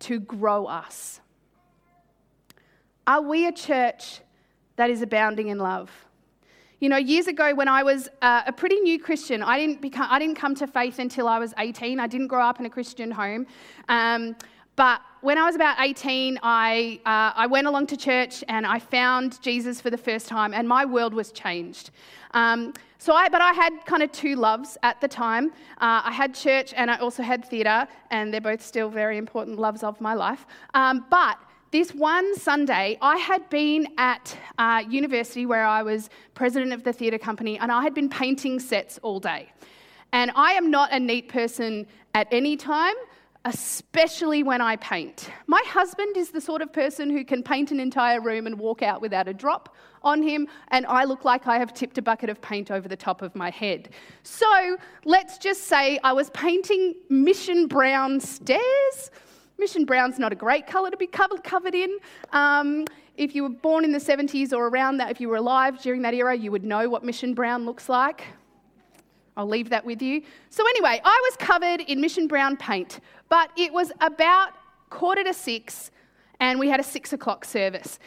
to 0.00 0.18
grow 0.18 0.64
us. 0.66 1.20
Are 3.08 3.22
we 3.22 3.46
a 3.46 3.52
church 3.52 4.20
that 4.76 4.90
is 4.90 5.00
abounding 5.00 5.48
in 5.48 5.56
love? 5.56 5.90
You 6.78 6.90
know, 6.90 6.98
years 6.98 7.26
ago 7.26 7.54
when 7.54 7.66
I 7.66 7.82
was 7.82 8.10
uh, 8.20 8.42
a 8.46 8.52
pretty 8.52 8.78
new 8.80 9.00
Christian, 9.00 9.42
I 9.42 9.58
didn't, 9.58 9.80
become, 9.80 10.08
I 10.10 10.18
didn't 10.18 10.34
come 10.34 10.54
to 10.56 10.66
faith 10.66 10.98
until 10.98 11.26
I 11.26 11.38
was 11.38 11.54
18. 11.56 12.00
I 12.00 12.06
didn't 12.06 12.26
grow 12.26 12.42
up 12.42 12.60
in 12.60 12.66
a 12.66 12.70
Christian 12.70 13.10
home. 13.10 13.46
Um, 13.88 14.36
But 14.76 15.00
when 15.22 15.38
I 15.38 15.44
was 15.46 15.56
about 15.56 15.80
18, 15.80 16.38
I, 16.42 17.00
uh, 17.06 17.32
I 17.34 17.46
went 17.46 17.66
along 17.66 17.86
to 17.88 17.96
church 17.96 18.44
and 18.46 18.66
I 18.66 18.78
found 18.78 19.40
Jesus 19.40 19.80
for 19.80 19.88
the 19.88 19.96
first 19.96 20.28
time, 20.28 20.52
and 20.52 20.68
my 20.68 20.84
world 20.84 21.14
was 21.14 21.32
changed. 21.32 21.90
Um, 22.32 22.74
so 22.98 23.14
I, 23.14 23.30
but 23.30 23.40
I 23.40 23.52
had 23.52 23.72
kind 23.86 24.02
of 24.02 24.12
two 24.12 24.36
loves 24.36 24.76
at 24.82 25.00
the 25.00 25.08
time. 25.08 25.46
Uh, 25.78 26.02
I 26.04 26.12
had 26.12 26.34
church 26.34 26.74
and 26.76 26.90
I 26.90 26.98
also 26.98 27.22
had 27.22 27.44
theatre, 27.44 27.88
and 28.10 28.32
they're 28.32 28.48
both 28.52 28.62
still 28.62 28.90
very 28.90 29.16
important 29.16 29.58
loves 29.58 29.82
of 29.82 29.98
my 29.98 30.12
life. 30.12 30.46
Um, 30.74 31.06
but 31.08 31.38
this 31.70 31.94
one 31.94 32.36
Sunday, 32.36 32.98
I 33.02 33.16
had 33.18 33.48
been 33.50 33.88
at 33.98 34.36
uh, 34.58 34.82
university 34.88 35.44
where 35.44 35.64
I 35.64 35.82
was 35.82 36.08
president 36.34 36.72
of 36.72 36.82
the 36.82 36.92
theatre 36.92 37.18
company, 37.18 37.58
and 37.58 37.70
I 37.70 37.82
had 37.82 37.94
been 37.94 38.08
painting 38.08 38.58
sets 38.58 38.98
all 39.02 39.20
day. 39.20 39.52
And 40.12 40.30
I 40.34 40.52
am 40.52 40.70
not 40.70 40.92
a 40.92 40.98
neat 40.98 41.28
person 41.28 41.86
at 42.14 42.26
any 42.30 42.56
time, 42.56 42.94
especially 43.44 44.42
when 44.42 44.60
I 44.62 44.76
paint. 44.76 45.30
My 45.46 45.62
husband 45.66 46.16
is 46.16 46.30
the 46.30 46.40
sort 46.40 46.62
of 46.62 46.72
person 46.72 47.10
who 47.10 47.24
can 47.24 47.42
paint 47.42 47.70
an 47.70 47.80
entire 47.80 48.20
room 48.20 48.46
and 48.46 48.58
walk 48.58 48.82
out 48.82 49.02
without 49.02 49.28
a 49.28 49.34
drop 49.34 49.74
on 50.02 50.22
him, 50.22 50.48
and 50.68 50.86
I 50.86 51.04
look 51.04 51.24
like 51.24 51.46
I 51.46 51.58
have 51.58 51.74
tipped 51.74 51.98
a 51.98 52.02
bucket 52.02 52.30
of 52.30 52.40
paint 52.40 52.70
over 52.70 52.88
the 52.88 52.96
top 52.96 53.20
of 53.20 53.34
my 53.34 53.50
head. 53.50 53.90
So 54.22 54.78
let's 55.04 55.36
just 55.36 55.64
say 55.64 55.98
I 56.02 56.12
was 56.12 56.30
painting 56.30 56.94
Mission 57.10 57.66
Brown 57.66 58.20
stairs. 58.20 59.10
Mission 59.58 59.84
Brown's 59.84 60.18
not 60.18 60.32
a 60.32 60.36
great 60.36 60.66
colour 60.66 60.90
to 60.90 60.96
be 60.96 61.06
covered, 61.06 61.42
covered 61.42 61.74
in. 61.74 61.98
Um, 62.32 62.84
if 63.16 63.34
you 63.34 63.42
were 63.42 63.48
born 63.48 63.84
in 63.84 63.90
the 63.90 63.98
70s 63.98 64.52
or 64.52 64.68
around 64.68 64.98
that, 64.98 65.10
if 65.10 65.20
you 65.20 65.28
were 65.28 65.36
alive 65.36 65.82
during 65.82 66.02
that 66.02 66.14
era, 66.14 66.36
you 66.36 66.52
would 66.52 66.64
know 66.64 66.88
what 66.88 67.04
Mission 67.04 67.34
Brown 67.34 67.66
looks 67.66 67.88
like. 67.88 68.24
I'll 69.36 69.48
leave 69.48 69.70
that 69.70 69.84
with 69.84 70.00
you. 70.00 70.22
So, 70.50 70.64
anyway, 70.68 71.00
I 71.04 71.28
was 71.28 71.36
covered 71.36 71.80
in 71.80 72.00
Mission 72.00 72.28
Brown 72.28 72.56
paint, 72.56 73.00
but 73.28 73.50
it 73.56 73.72
was 73.72 73.90
about 74.00 74.50
quarter 74.90 75.24
to 75.24 75.34
six, 75.34 75.90
and 76.40 76.58
we 76.58 76.68
had 76.68 76.80
a 76.80 76.84
six 76.84 77.12
o'clock 77.12 77.44
service. 77.44 77.98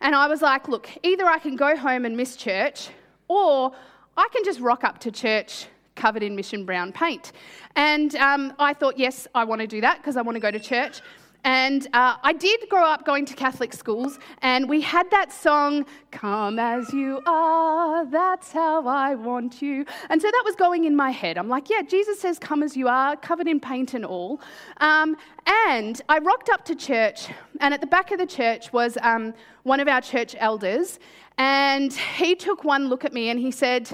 And 0.00 0.14
I 0.14 0.28
was 0.28 0.42
like, 0.42 0.68
look, 0.68 0.88
either 1.02 1.26
I 1.26 1.38
can 1.38 1.56
go 1.56 1.76
home 1.76 2.04
and 2.04 2.16
miss 2.16 2.36
church, 2.36 2.88
or 3.28 3.72
I 4.16 4.28
can 4.32 4.44
just 4.44 4.60
rock 4.60 4.84
up 4.84 4.98
to 5.00 5.10
church 5.10 5.66
covered 5.94 6.22
in 6.22 6.34
Mission 6.36 6.64
Brown 6.64 6.92
paint. 6.92 7.32
And 7.76 8.14
um, 8.16 8.52
I 8.58 8.74
thought, 8.74 8.98
yes, 8.98 9.26
I 9.34 9.44
want 9.44 9.60
to 9.60 9.66
do 9.66 9.80
that 9.80 9.98
because 9.98 10.16
I 10.16 10.22
want 10.22 10.36
to 10.36 10.40
go 10.40 10.50
to 10.50 10.60
church. 10.60 11.00
And 11.44 11.86
uh, 11.94 12.16
I 12.22 12.34
did 12.34 12.68
grow 12.68 12.84
up 12.84 13.06
going 13.06 13.24
to 13.24 13.34
Catholic 13.34 13.72
schools, 13.72 14.18
and 14.42 14.68
we 14.68 14.82
had 14.82 15.10
that 15.10 15.32
song, 15.32 15.86
Come 16.10 16.58
as 16.58 16.92
you 16.92 17.22
are, 17.24 18.04
that's 18.04 18.52
how 18.52 18.86
I 18.86 19.14
want 19.14 19.62
you. 19.62 19.86
And 20.10 20.20
so 20.20 20.28
that 20.30 20.42
was 20.44 20.54
going 20.54 20.84
in 20.84 20.94
my 20.94 21.10
head. 21.10 21.38
I'm 21.38 21.48
like, 21.48 21.70
yeah, 21.70 21.80
Jesus 21.80 22.20
says, 22.20 22.38
Come 22.38 22.62
as 22.62 22.76
you 22.76 22.88
are, 22.88 23.16
covered 23.16 23.48
in 23.48 23.58
paint 23.58 23.94
and 23.94 24.04
all. 24.04 24.40
Um, 24.78 25.16
and 25.46 26.02
I 26.10 26.18
rocked 26.18 26.50
up 26.50 26.64
to 26.66 26.74
church, 26.74 27.28
and 27.60 27.72
at 27.72 27.80
the 27.80 27.86
back 27.86 28.10
of 28.10 28.18
the 28.18 28.26
church 28.26 28.70
was 28.72 28.98
um, 29.00 29.32
one 29.62 29.80
of 29.80 29.88
our 29.88 30.02
church 30.02 30.36
elders, 30.38 30.98
and 31.38 31.90
he 31.90 32.34
took 32.34 32.64
one 32.64 32.88
look 32.88 33.06
at 33.06 33.14
me 33.14 33.30
and 33.30 33.40
he 33.40 33.50
said, 33.50 33.90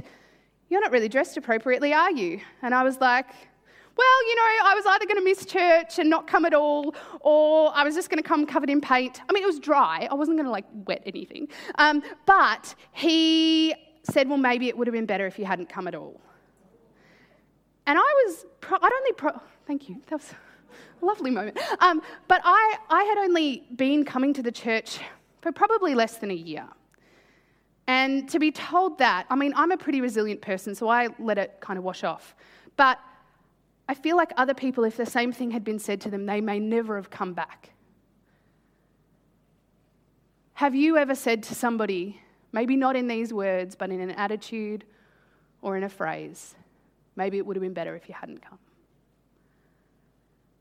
You're 0.69 0.81
not 0.81 0.91
really 0.91 1.09
dressed 1.09 1.37
appropriately, 1.37 1.93
are 1.93 2.11
you? 2.11 2.41
And 2.63 2.75
I 2.75 2.83
was 2.83 2.99
like, 3.01 3.27
well, 3.97 4.29
you 4.29 4.37
know, 4.37 4.43
I 4.65 4.75
was 4.75 4.85
either 4.87 5.07
going 5.07 5.17
to 5.17 5.25
miss 5.25 5.47
church 5.47 5.99
and 5.99 6.11
not 6.11 6.27
come 6.27 6.45
at 6.45 6.53
all, 6.53 6.95
or 7.21 7.71
I 7.75 7.83
was 7.85 7.95
just 7.95 8.11
going 8.11 8.23
to 8.23 8.29
come 8.29 8.45
covered 8.45 8.69
in 8.69 8.81
paint. 8.81 9.23
I 9.29 9.33
mean, 9.33 9.43
it 9.43 9.47
was 9.47 9.59
dry. 9.59 10.07
I 10.11 10.15
wasn't 10.15 10.37
going 10.37 10.45
to 10.45 10.51
like 10.51 10.67
wet 10.87 11.03
anything. 11.07 11.49
Um, 11.77 12.03
but 12.27 12.75
he 12.93 13.75
said, 14.03 14.29
well, 14.29 14.39
maybe 14.39 14.69
it 14.69 14.77
would 14.77 14.87
have 14.87 14.95
been 14.95 15.07
better 15.07 15.27
if 15.27 15.39
you 15.39 15.47
hadn't 15.47 15.69
come 15.69 15.89
at 15.89 15.95
all. 15.95 16.21
And 17.87 17.99
I 17.99 18.25
was, 18.27 18.47
pro- 18.61 18.79
I'd 18.83 18.93
only, 18.93 19.13
pro- 19.13 19.41
thank 19.67 19.89
you, 19.89 20.03
that 20.09 20.17
was 20.17 20.35
a 21.01 21.05
lovely 21.05 21.31
moment. 21.31 21.59
Um, 21.81 22.03
but 22.29 22.41
I, 22.45 22.77
I 22.91 23.05
had 23.05 23.19
only 23.19 23.65
been 23.77 24.05
coming 24.05 24.35
to 24.35 24.43
the 24.43 24.53
church 24.53 24.99
for 25.41 25.53
probably 25.53 25.95
less 25.95 26.19
than 26.19 26.31
a 26.31 26.35
year. 26.35 26.67
And 27.89 28.29
to 28.31 28.39
be 28.39 28.51
told 28.51 28.99
that, 28.99 29.27
I 29.31 29.37
mean, 29.37 29.53
I'm 29.57 29.71
a 29.71 29.77
pretty 29.77 30.01
resilient 30.01 30.41
person, 30.41 30.75
so 30.75 30.89
I 30.89 31.09
let 31.19 31.39
it 31.39 31.59
kind 31.61 31.79
of 31.79 31.85
wash 31.85 32.03
off. 32.03 32.35
But 32.77 32.99
I 33.89 33.95
feel 33.95 34.17
like 34.17 34.33
other 34.37 34.55
people, 34.55 34.85
if 34.85 34.97
the 34.97 35.07
same 35.07 35.33
thing 35.33 35.53
had 35.53 35.63
been 35.63 35.79
said 35.79 36.01
to 36.03 36.11
them, 36.11 36.27
they 36.27 36.41
may 36.41 36.59
never 36.59 36.97
have 36.97 37.11
come 37.11 37.33
back. 37.33 37.71
Have 40.55 40.75
you 40.75 40.97
ever 40.97 41.15
said 41.15 41.43
to 41.45 41.55
somebody, 41.55 42.21
maybe 42.51 42.77
not 42.77 42.97
in 42.97 43.07
these 43.07 43.33
words, 43.33 43.77
but 43.77 43.91
in 43.91 44.01
an 44.01 44.11
attitude 44.13 44.85
or 45.63 45.77
in 45.77 45.85
a 45.85 45.89
phrase, 45.89 46.55
maybe 47.15 47.39
it 47.39 47.47
would 47.47 47.57
have 47.57 47.63
been 47.63 47.75
better 47.75 47.95
if 47.95 48.09
you 48.09 48.15
hadn't 48.15 48.43
come? 48.43 48.59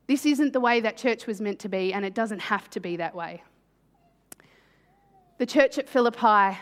This 0.08 0.26
isn't 0.28 0.54
the 0.54 0.60
way 0.60 0.82
that 0.82 0.98
church 0.98 1.26
was 1.26 1.42
meant 1.42 1.60
to 1.60 1.70
be, 1.70 1.92
and 1.92 2.06
it 2.06 2.14
doesn't 2.14 2.40
have 2.40 2.70
to 2.72 2.80
be 2.80 2.98
that 2.98 3.16
way. 3.16 3.42
The 5.40 5.48
church 5.48 5.80
at 5.80 5.90
Philippi 5.90 6.58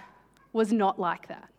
was 0.53 0.71
not 0.71 0.99
like 0.99 1.27
that 1.27 1.49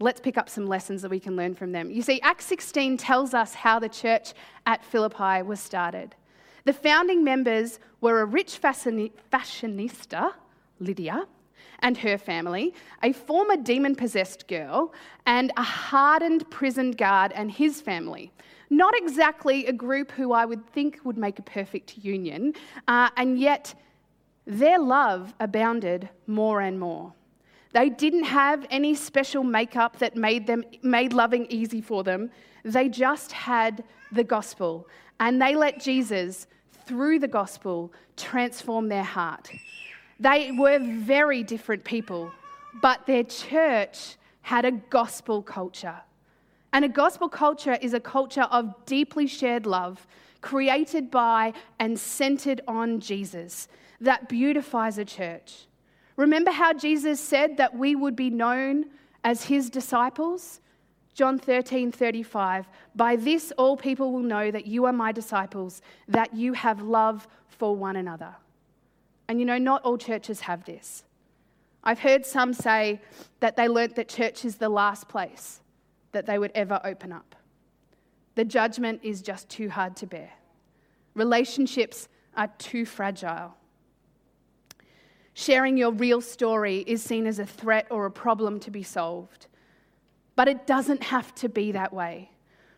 let's 0.00 0.20
pick 0.20 0.38
up 0.38 0.48
some 0.48 0.66
lessons 0.66 1.02
that 1.02 1.10
we 1.10 1.20
can 1.20 1.36
learn 1.36 1.54
from 1.54 1.72
them. 1.72 1.90
You 1.90 2.02
see, 2.02 2.20
Acts 2.22 2.46
16 2.46 2.96
tells 2.96 3.34
us 3.34 3.54
how 3.54 3.78
the 3.78 3.88
church 3.88 4.32
at 4.66 4.82
Philippi 4.82 5.42
was 5.42 5.60
started. 5.60 6.16
The 6.64 6.72
founding 6.72 7.22
members 7.22 7.78
were 8.00 8.20
a 8.20 8.24
rich 8.24 8.60
fashionista, 8.60 10.32
Lydia, 10.78 11.26
and 11.80 11.98
her 11.98 12.18
family, 12.18 12.74
a 13.02 13.12
former 13.12 13.56
demon 13.56 13.94
possessed 13.94 14.48
girl, 14.48 14.92
and 15.26 15.52
a 15.56 15.62
hardened 15.62 16.50
prison 16.50 16.90
guard 16.92 17.32
and 17.32 17.50
his 17.50 17.80
family. 17.80 18.32
Not 18.70 18.94
exactly 18.96 19.66
a 19.66 19.72
group 19.72 20.12
who 20.12 20.32
I 20.32 20.44
would 20.44 20.66
think 20.70 21.00
would 21.04 21.18
make 21.18 21.38
a 21.38 21.42
perfect 21.42 21.98
union, 21.98 22.54
uh, 22.88 23.10
and 23.16 23.38
yet 23.38 23.74
their 24.46 24.78
love 24.78 25.34
abounded 25.40 26.08
more 26.26 26.60
and 26.60 26.78
more. 26.78 27.12
They 27.72 27.88
didn't 27.88 28.24
have 28.24 28.66
any 28.70 28.94
special 28.94 29.44
makeup 29.44 29.98
that 29.98 30.16
made, 30.16 30.46
them, 30.46 30.64
made 30.82 31.12
loving 31.12 31.46
easy 31.50 31.80
for 31.80 32.02
them. 32.02 32.30
They 32.64 32.88
just 32.88 33.32
had 33.32 33.84
the 34.10 34.24
gospel. 34.24 34.88
And 35.20 35.40
they 35.40 35.54
let 35.54 35.80
Jesus, 35.80 36.46
through 36.86 37.20
the 37.20 37.28
gospel, 37.28 37.92
transform 38.16 38.88
their 38.88 39.04
heart. 39.04 39.50
They 40.18 40.50
were 40.50 40.78
very 40.80 41.42
different 41.42 41.84
people, 41.84 42.32
but 42.82 43.06
their 43.06 43.24
church 43.24 44.16
had 44.42 44.64
a 44.64 44.72
gospel 44.72 45.42
culture. 45.42 46.00
And 46.72 46.84
a 46.84 46.88
gospel 46.88 47.28
culture 47.28 47.78
is 47.80 47.94
a 47.94 48.00
culture 48.00 48.48
of 48.50 48.74
deeply 48.84 49.26
shared 49.26 49.66
love, 49.66 50.06
created 50.40 51.10
by 51.10 51.52
and 51.78 51.98
centered 51.98 52.60
on 52.66 53.00
Jesus, 53.00 53.68
that 54.00 54.28
beautifies 54.28 54.98
a 54.98 55.04
church. 55.04 55.66
Remember 56.20 56.50
how 56.50 56.74
Jesus 56.74 57.18
said 57.18 57.56
that 57.56 57.74
we 57.74 57.94
would 57.94 58.14
be 58.14 58.28
known 58.28 58.84
as 59.24 59.44
his 59.44 59.70
disciples? 59.70 60.60
John 61.14 61.38
13, 61.38 61.90
35. 61.92 62.68
By 62.94 63.16
this, 63.16 63.54
all 63.56 63.74
people 63.74 64.12
will 64.12 64.20
know 64.20 64.50
that 64.50 64.66
you 64.66 64.84
are 64.84 64.92
my 64.92 65.12
disciples, 65.12 65.80
that 66.08 66.34
you 66.34 66.52
have 66.52 66.82
love 66.82 67.26
for 67.48 67.74
one 67.74 67.96
another. 67.96 68.34
And 69.28 69.40
you 69.40 69.46
know, 69.46 69.56
not 69.56 69.80
all 69.82 69.96
churches 69.96 70.40
have 70.40 70.62
this. 70.66 71.04
I've 71.82 72.00
heard 72.00 72.26
some 72.26 72.52
say 72.52 73.00
that 73.40 73.56
they 73.56 73.66
learnt 73.66 73.96
that 73.96 74.10
church 74.10 74.44
is 74.44 74.56
the 74.56 74.68
last 74.68 75.08
place 75.08 75.62
that 76.12 76.26
they 76.26 76.38
would 76.38 76.52
ever 76.54 76.82
open 76.84 77.12
up. 77.12 77.34
The 78.34 78.44
judgment 78.44 79.00
is 79.02 79.22
just 79.22 79.48
too 79.48 79.70
hard 79.70 79.96
to 79.96 80.06
bear. 80.06 80.32
Relationships 81.14 82.08
are 82.36 82.48
too 82.58 82.84
fragile. 82.84 83.54
Sharing 85.40 85.78
your 85.78 85.92
real 85.92 86.20
story 86.20 86.84
is 86.86 87.02
seen 87.02 87.26
as 87.26 87.38
a 87.38 87.46
threat 87.46 87.86
or 87.90 88.04
a 88.04 88.10
problem 88.10 88.60
to 88.60 88.70
be 88.70 88.82
solved. 88.82 89.46
But 90.36 90.48
it 90.48 90.66
doesn't 90.66 91.02
have 91.04 91.34
to 91.36 91.48
be 91.48 91.72
that 91.72 91.94
way. 91.94 92.32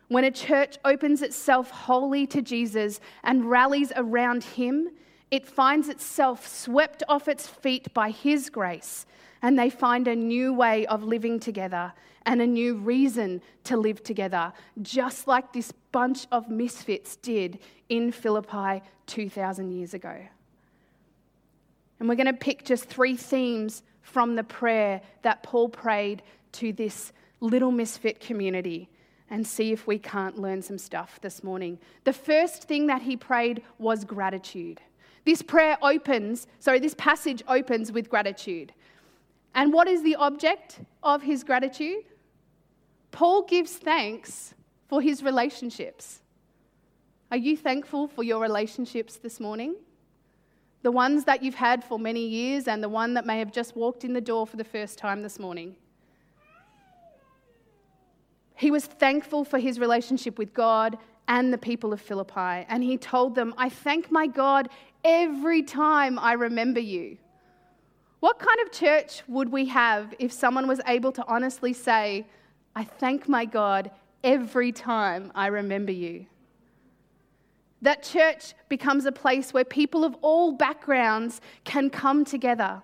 When 0.07 0.23
a 0.23 0.31
church 0.31 0.77
opens 0.85 1.21
itself 1.21 1.69
wholly 1.71 2.25
to 2.27 2.41
Jesus 2.41 3.01
and 3.21 3.51
rallies 3.51 3.91
around 3.97 4.45
him, 4.45 4.91
it 5.29 5.45
finds 5.45 5.89
itself 5.89 6.47
swept 6.47 7.03
off 7.09 7.27
its 7.27 7.49
feet 7.49 7.93
by 7.93 8.11
his 8.11 8.49
grace, 8.49 9.05
and 9.41 9.59
they 9.59 9.69
find 9.69 10.07
a 10.07 10.15
new 10.15 10.53
way 10.53 10.85
of 10.85 11.03
living 11.03 11.41
together 11.41 11.91
and 12.25 12.41
a 12.41 12.47
new 12.47 12.75
reason 12.75 13.41
to 13.65 13.75
live 13.75 14.01
together, 14.03 14.53
just 14.81 15.27
like 15.27 15.51
this 15.51 15.73
bunch 15.91 16.27
of 16.31 16.47
misfits 16.47 17.17
did 17.17 17.59
in 17.89 18.13
Philippi 18.13 18.81
2,000 19.07 19.69
years 19.69 19.93
ago. 19.93 20.15
And 22.03 22.09
we're 22.09 22.15
going 22.15 22.25
to 22.25 22.33
pick 22.33 22.65
just 22.65 22.83
three 22.83 23.15
themes 23.15 23.81
from 24.01 24.35
the 24.35 24.43
prayer 24.43 24.99
that 25.21 25.41
Paul 25.41 25.69
prayed 25.69 26.21
to 26.51 26.73
this 26.73 27.13
little 27.39 27.71
misfit 27.71 28.19
community 28.19 28.89
and 29.29 29.47
see 29.47 29.71
if 29.71 29.87
we 29.87 29.99
can't 29.99 30.37
learn 30.37 30.61
some 30.61 30.77
stuff 30.77 31.21
this 31.21 31.45
morning. 31.45 31.79
The 32.03 32.11
first 32.11 32.65
thing 32.65 32.87
that 32.87 33.03
he 33.03 33.15
prayed 33.15 33.61
was 33.77 34.03
gratitude. 34.03 34.81
This 35.23 35.41
prayer 35.41 35.77
opens, 35.81 36.45
sorry, 36.59 36.79
this 36.79 36.93
passage 36.95 37.41
opens 37.47 37.89
with 37.89 38.09
gratitude. 38.09 38.73
And 39.55 39.71
what 39.71 39.87
is 39.87 40.03
the 40.03 40.17
object 40.17 40.81
of 41.03 41.21
his 41.21 41.41
gratitude? 41.45 42.03
Paul 43.11 43.43
gives 43.43 43.77
thanks 43.77 44.53
for 44.89 45.01
his 45.01 45.23
relationships. 45.23 46.19
Are 47.31 47.37
you 47.37 47.55
thankful 47.55 48.09
for 48.09 48.23
your 48.23 48.41
relationships 48.41 49.15
this 49.15 49.39
morning? 49.39 49.75
The 50.83 50.91
ones 50.91 51.23
that 51.25 51.41
you've 51.41 51.55
had 51.55 51.83
for 51.83 51.97
many 51.97 52.27
years 52.27 52.67
and 52.67 52.83
the 52.83 52.89
one 52.89 53.13
that 53.15 53.25
may 53.25 53.39
have 53.39 53.51
just 53.51 53.75
walked 53.75 54.03
in 54.03 54.13
the 54.13 54.21
door 54.21 54.45
for 54.45 54.57
the 54.57 54.63
first 54.63 54.97
time 54.97 55.23
this 55.23 55.39
morning. 55.39 55.75
He 58.55 58.69
was 58.69 58.85
thankful 58.85 59.43
for 59.43 59.59
his 59.59 59.79
relationship 59.79 60.37
with 60.37 60.53
God 60.53 60.97
and 61.27 61.51
the 61.51 61.57
people 61.57 61.93
of 61.93 62.01
Philippi, 62.01 62.65
and 62.67 62.83
he 62.83 62.97
told 62.97 63.33
them, 63.33 63.53
I 63.57 63.69
thank 63.69 64.11
my 64.11 64.27
God 64.27 64.67
every 65.03 65.63
time 65.63 66.19
I 66.19 66.33
remember 66.33 66.81
you. 66.81 67.17
What 68.19 68.39
kind 68.39 68.59
of 68.65 68.71
church 68.71 69.23
would 69.27 69.49
we 69.49 69.65
have 69.67 70.13
if 70.19 70.31
someone 70.31 70.67
was 70.67 70.81
able 70.87 71.11
to 71.13 71.25
honestly 71.27 71.73
say, 71.73 72.25
I 72.75 72.83
thank 72.83 73.27
my 73.27 73.45
God 73.45 73.91
every 74.23 74.71
time 74.71 75.31
I 75.33 75.47
remember 75.47 75.91
you? 75.91 76.25
That 77.83 78.01
church 78.01 78.53
becomes 78.69 79.05
a 79.05 79.11
place 79.11 79.53
where 79.53 79.65
people 79.65 80.05
of 80.05 80.15
all 80.21 80.53
backgrounds 80.53 81.41
can 81.65 81.89
come 81.89 82.23
together 82.23 82.81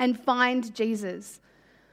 and 0.00 0.18
find 0.18 0.74
Jesus. 0.74 1.40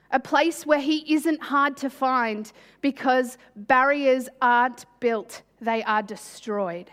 A 0.10 0.20
place 0.20 0.65
where 0.65 0.79
he 0.79 1.13
isn't 1.13 1.43
hard 1.43 1.77
to 1.77 1.91
find 1.91 2.51
because 2.81 3.38
barriers 3.55 4.29
aren't 4.41 4.86
built, 5.00 5.43
they 5.62 5.84
are 5.84 6.01
destroyed. 6.01 6.89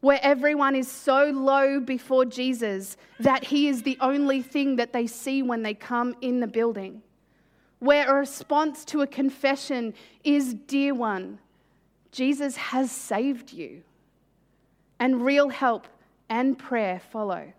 Where 0.00 0.20
everyone 0.22 0.76
is 0.76 0.88
so 0.88 1.30
low 1.30 1.80
before 1.80 2.26
Jesus 2.26 2.98
that 3.20 3.44
he 3.44 3.66
is 3.66 3.82
the 3.82 3.96
only 3.98 4.42
thing 4.42 4.76
that 4.76 4.92
they 4.92 5.06
see 5.06 5.42
when 5.42 5.62
they 5.62 5.72
come 5.72 6.14
in 6.20 6.40
the 6.40 6.46
building. 6.46 7.00
Where 7.78 8.14
a 8.14 8.20
response 8.20 8.84
to 8.86 9.00
a 9.00 9.06
confession 9.06 9.94
is, 10.22 10.52
Dear 10.52 10.92
one, 10.92 11.38
Jesus 12.12 12.56
has 12.56 12.92
saved 12.92 13.54
you 13.54 13.84
and 15.00 15.24
real 15.24 15.48
help 15.48 15.86
and 16.28 16.58
prayer 16.58 17.00
follow. 17.10 17.52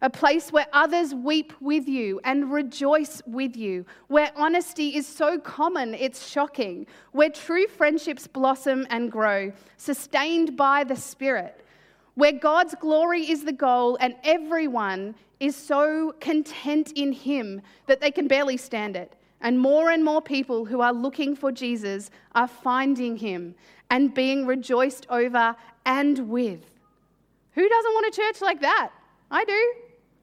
A 0.00 0.08
place 0.08 0.52
where 0.52 0.68
others 0.72 1.12
weep 1.12 1.52
with 1.60 1.88
you 1.88 2.20
and 2.22 2.52
rejoice 2.52 3.20
with 3.26 3.56
you, 3.56 3.84
where 4.06 4.30
honesty 4.36 4.94
is 4.94 5.08
so 5.08 5.40
common 5.40 5.92
it's 5.94 6.28
shocking, 6.28 6.86
where 7.10 7.30
true 7.30 7.66
friendships 7.66 8.28
blossom 8.28 8.86
and 8.90 9.10
grow, 9.10 9.52
sustained 9.76 10.56
by 10.56 10.84
the 10.84 10.94
Spirit, 10.94 11.64
where 12.14 12.32
God's 12.32 12.76
glory 12.80 13.28
is 13.28 13.44
the 13.44 13.52
goal 13.52 13.98
and 14.00 14.14
everyone 14.22 15.16
is 15.40 15.56
so 15.56 16.14
content 16.20 16.92
in 16.94 17.12
Him 17.12 17.60
that 17.86 18.00
they 18.00 18.12
can 18.12 18.28
barely 18.28 18.56
stand 18.56 18.96
it. 18.96 19.14
And 19.40 19.58
more 19.58 19.90
and 19.90 20.04
more 20.04 20.22
people 20.22 20.64
who 20.64 20.80
are 20.80 20.92
looking 20.92 21.34
for 21.34 21.50
Jesus 21.50 22.10
are 22.36 22.48
finding 22.48 23.16
Him 23.16 23.56
and 23.90 24.14
being 24.14 24.46
rejoiced 24.46 25.06
over 25.10 25.56
and 25.88 26.28
with. 26.28 26.60
Who 27.52 27.68
doesn't 27.68 27.92
want 27.94 28.06
a 28.06 28.20
church 28.20 28.40
like 28.40 28.60
that? 28.60 28.90
I 29.30 29.44
do. 29.44 29.72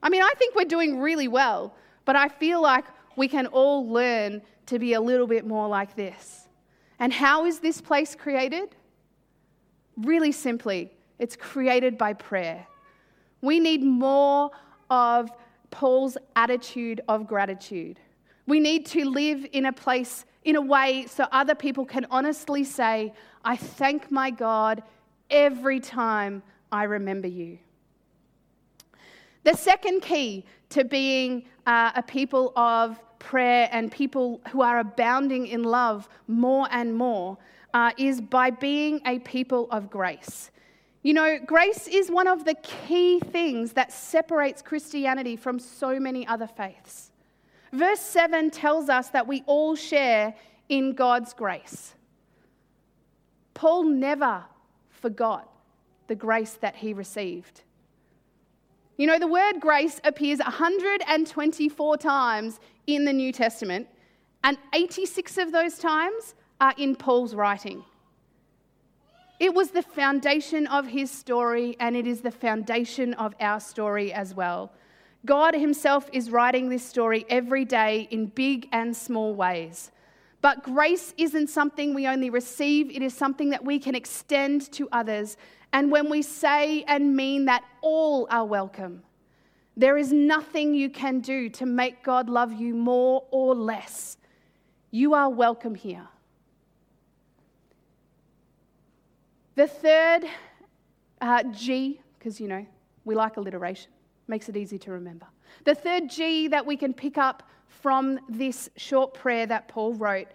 I 0.02 0.08
mean, 0.08 0.22
I 0.22 0.32
think 0.38 0.54
we're 0.54 0.64
doing 0.64 1.00
really 1.00 1.28
well, 1.28 1.74
but 2.06 2.16
I 2.16 2.28
feel 2.28 2.62
like 2.62 2.84
we 3.16 3.28
can 3.28 3.48
all 3.48 3.86
learn 3.86 4.40
to 4.66 4.78
be 4.78 4.94
a 4.94 5.00
little 5.00 5.26
bit 5.26 5.44
more 5.44 5.68
like 5.68 5.96
this. 5.96 6.48
And 7.00 7.12
how 7.12 7.44
is 7.44 7.58
this 7.58 7.80
place 7.80 8.14
created? 8.14 8.76
Really 9.96 10.32
simply, 10.32 10.92
it's 11.18 11.34
created 11.34 11.98
by 11.98 12.12
prayer. 12.12 12.66
We 13.42 13.58
need 13.58 13.82
more 13.82 14.50
of 14.88 15.30
Paul's 15.70 16.16
attitude 16.36 17.00
of 17.08 17.26
gratitude. 17.26 17.98
We 18.46 18.60
need 18.60 18.86
to 18.86 19.04
live 19.04 19.46
in 19.52 19.66
a 19.66 19.72
place, 19.72 20.24
in 20.44 20.54
a 20.54 20.60
way, 20.60 21.06
so 21.08 21.26
other 21.32 21.56
people 21.56 21.84
can 21.84 22.06
honestly 22.10 22.62
say, 22.62 23.12
I 23.44 23.56
thank 23.56 24.12
my 24.12 24.30
God 24.30 24.82
every 25.30 25.80
time 25.80 26.42
I 26.72 26.84
remember 26.84 27.28
you. 27.28 27.58
The 29.44 29.54
second 29.54 30.02
key 30.02 30.44
to 30.70 30.84
being 30.84 31.46
uh, 31.66 31.92
a 31.94 32.02
people 32.02 32.52
of 32.56 33.00
prayer 33.18 33.68
and 33.72 33.90
people 33.90 34.40
who 34.50 34.62
are 34.62 34.80
abounding 34.80 35.46
in 35.46 35.62
love 35.62 36.08
more 36.26 36.68
and 36.70 36.94
more 36.94 37.38
uh, 37.74 37.92
is 37.96 38.20
by 38.20 38.50
being 38.50 39.00
a 39.06 39.18
people 39.20 39.68
of 39.70 39.90
grace. 39.90 40.50
You 41.02 41.14
know, 41.14 41.38
grace 41.38 41.86
is 41.86 42.10
one 42.10 42.26
of 42.26 42.44
the 42.44 42.54
key 42.62 43.20
things 43.20 43.72
that 43.74 43.92
separates 43.92 44.62
Christianity 44.62 45.36
from 45.36 45.58
so 45.58 46.00
many 46.00 46.26
other 46.26 46.48
faiths. 46.48 47.12
Verse 47.72 48.00
7 48.00 48.50
tells 48.50 48.88
us 48.88 49.10
that 49.10 49.26
we 49.26 49.44
all 49.46 49.76
share 49.76 50.34
in 50.68 50.94
God's 50.94 51.32
grace. 51.32 51.94
Paul 53.54 53.84
never 53.84 54.44
forgot 55.06 55.48
the 56.08 56.16
grace 56.16 56.54
that 56.54 56.74
he 56.74 56.92
received. 56.92 57.62
You 58.96 59.06
know, 59.06 59.20
the 59.20 59.28
word 59.28 59.60
grace 59.60 60.00
appears 60.02 60.40
124 60.40 61.96
times 61.96 62.58
in 62.88 63.04
the 63.04 63.12
New 63.12 63.30
Testament, 63.30 63.86
and 64.42 64.58
86 64.74 65.38
of 65.38 65.52
those 65.52 65.78
times 65.78 66.34
are 66.60 66.74
in 66.76 66.96
Paul's 66.96 67.36
writing. 67.36 67.84
It 69.38 69.54
was 69.54 69.70
the 69.70 69.82
foundation 69.82 70.66
of 70.66 70.88
his 70.88 71.08
story, 71.08 71.76
and 71.78 71.94
it 71.94 72.08
is 72.08 72.22
the 72.22 72.32
foundation 72.32 73.14
of 73.14 73.32
our 73.38 73.60
story 73.60 74.12
as 74.12 74.34
well. 74.34 74.72
God 75.24 75.54
Himself 75.54 76.10
is 76.12 76.32
writing 76.32 76.68
this 76.68 76.84
story 76.84 77.24
every 77.28 77.64
day 77.64 78.08
in 78.10 78.26
big 78.26 78.68
and 78.72 78.96
small 78.96 79.36
ways. 79.36 79.92
But 80.46 80.62
grace 80.62 81.12
isn't 81.18 81.48
something 81.48 81.92
we 81.92 82.06
only 82.06 82.30
receive, 82.30 82.88
it 82.92 83.02
is 83.02 83.12
something 83.12 83.50
that 83.50 83.64
we 83.64 83.80
can 83.80 83.96
extend 83.96 84.70
to 84.74 84.88
others. 84.92 85.36
And 85.72 85.90
when 85.90 86.08
we 86.08 86.22
say 86.22 86.84
and 86.84 87.16
mean 87.16 87.46
that 87.46 87.64
all 87.80 88.28
are 88.30 88.44
welcome, 88.44 89.02
there 89.76 89.96
is 89.96 90.12
nothing 90.12 90.72
you 90.72 90.88
can 90.88 91.18
do 91.18 91.48
to 91.48 91.66
make 91.66 92.04
God 92.04 92.28
love 92.28 92.52
you 92.52 92.76
more 92.76 93.24
or 93.32 93.56
less. 93.56 94.18
You 94.92 95.14
are 95.14 95.28
welcome 95.28 95.74
here. 95.74 96.06
The 99.56 99.66
third 99.66 100.26
uh, 101.20 101.42
G, 101.42 102.00
because 102.20 102.40
you 102.40 102.46
know, 102.46 102.64
we 103.04 103.16
like 103.16 103.36
alliteration, 103.36 103.90
makes 104.28 104.48
it 104.48 104.56
easy 104.56 104.78
to 104.78 104.92
remember. 104.92 105.26
The 105.64 105.74
third 105.74 106.08
G 106.08 106.48
that 106.48 106.64
we 106.64 106.76
can 106.76 106.92
pick 106.92 107.18
up 107.18 107.42
from 107.68 108.18
this 108.28 108.68
short 108.76 109.14
prayer 109.14 109.46
that 109.46 109.68
Paul 109.68 109.94
wrote 109.94 110.28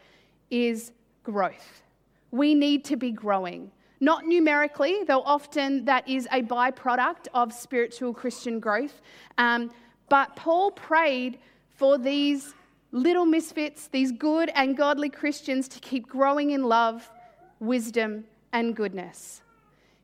is 0.50 0.92
growth. 1.24 1.84
We 2.32 2.56
need 2.56 2.86
to 2.86 2.96
be 2.96 3.12
growing. 3.12 3.72
Not 4.00 4.26
numerically, 4.26 5.04
though 5.06 5.22
often 5.22 5.86
that 5.86 6.08
is 6.08 6.28
a 6.32 6.42
byproduct 6.42 7.28
of 7.34 7.54
spiritual 7.54 8.14
Christian 8.14 8.60
growth. 8.60 9.02
Um, 9.38 9.72
but 10.10 10.36
Paul 10.36 10.72
prayed 10.72 11.40
for 11.76 11.98
these 11.98 12.54
little 12.92 13.26
misfits, 13.26 13.88
these 13.88 14.12
good 14.12 14.52
and 14.56 14.76
godly 14.76 15.10
Christians, 15.10 15.68
to 15.70 15.80
keep 15.80 16.08
growing 16.08 16.52
in 16.52 16.64
love, 16.64 17.10
wisdom, 17.60 18.26
and 18.54 18.76
goodness. 18.76 19.42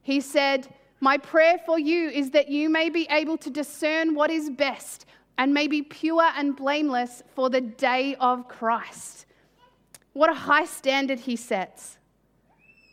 He 0.04 0.22
said, 0.22 0.68
My 1.00 1.18
prayer 1.18 1.60
for 1.66 1.78
you 1.78 2.10
is 2.10 2.32
that 2.32 2.50
you 2.50 2.70
may 2.70 2.90
be 2.90 3.08
able 3.10 3.38
to 3.38 3.50
discern 3.50 4.16
what 4.16 4.32
is 4.32 4.50
best 4.50 5.06
and 5.38 5.54
may 5.54 5.68
be 5.68 5.82
pure 5.84 6.30
and 6.36 6.56
blameless 6.56 7.22
for 7.36 7.50
the 7.50 7.62
day 7.62 8.16
of 8.16 8.48
Christ. 8.48 9.28
What 10.14 10.32
a 10.32 10.34
high 10.34 10.66
standard 10.66 11.20
he 11.20 11.36
sets. 11.36 12.00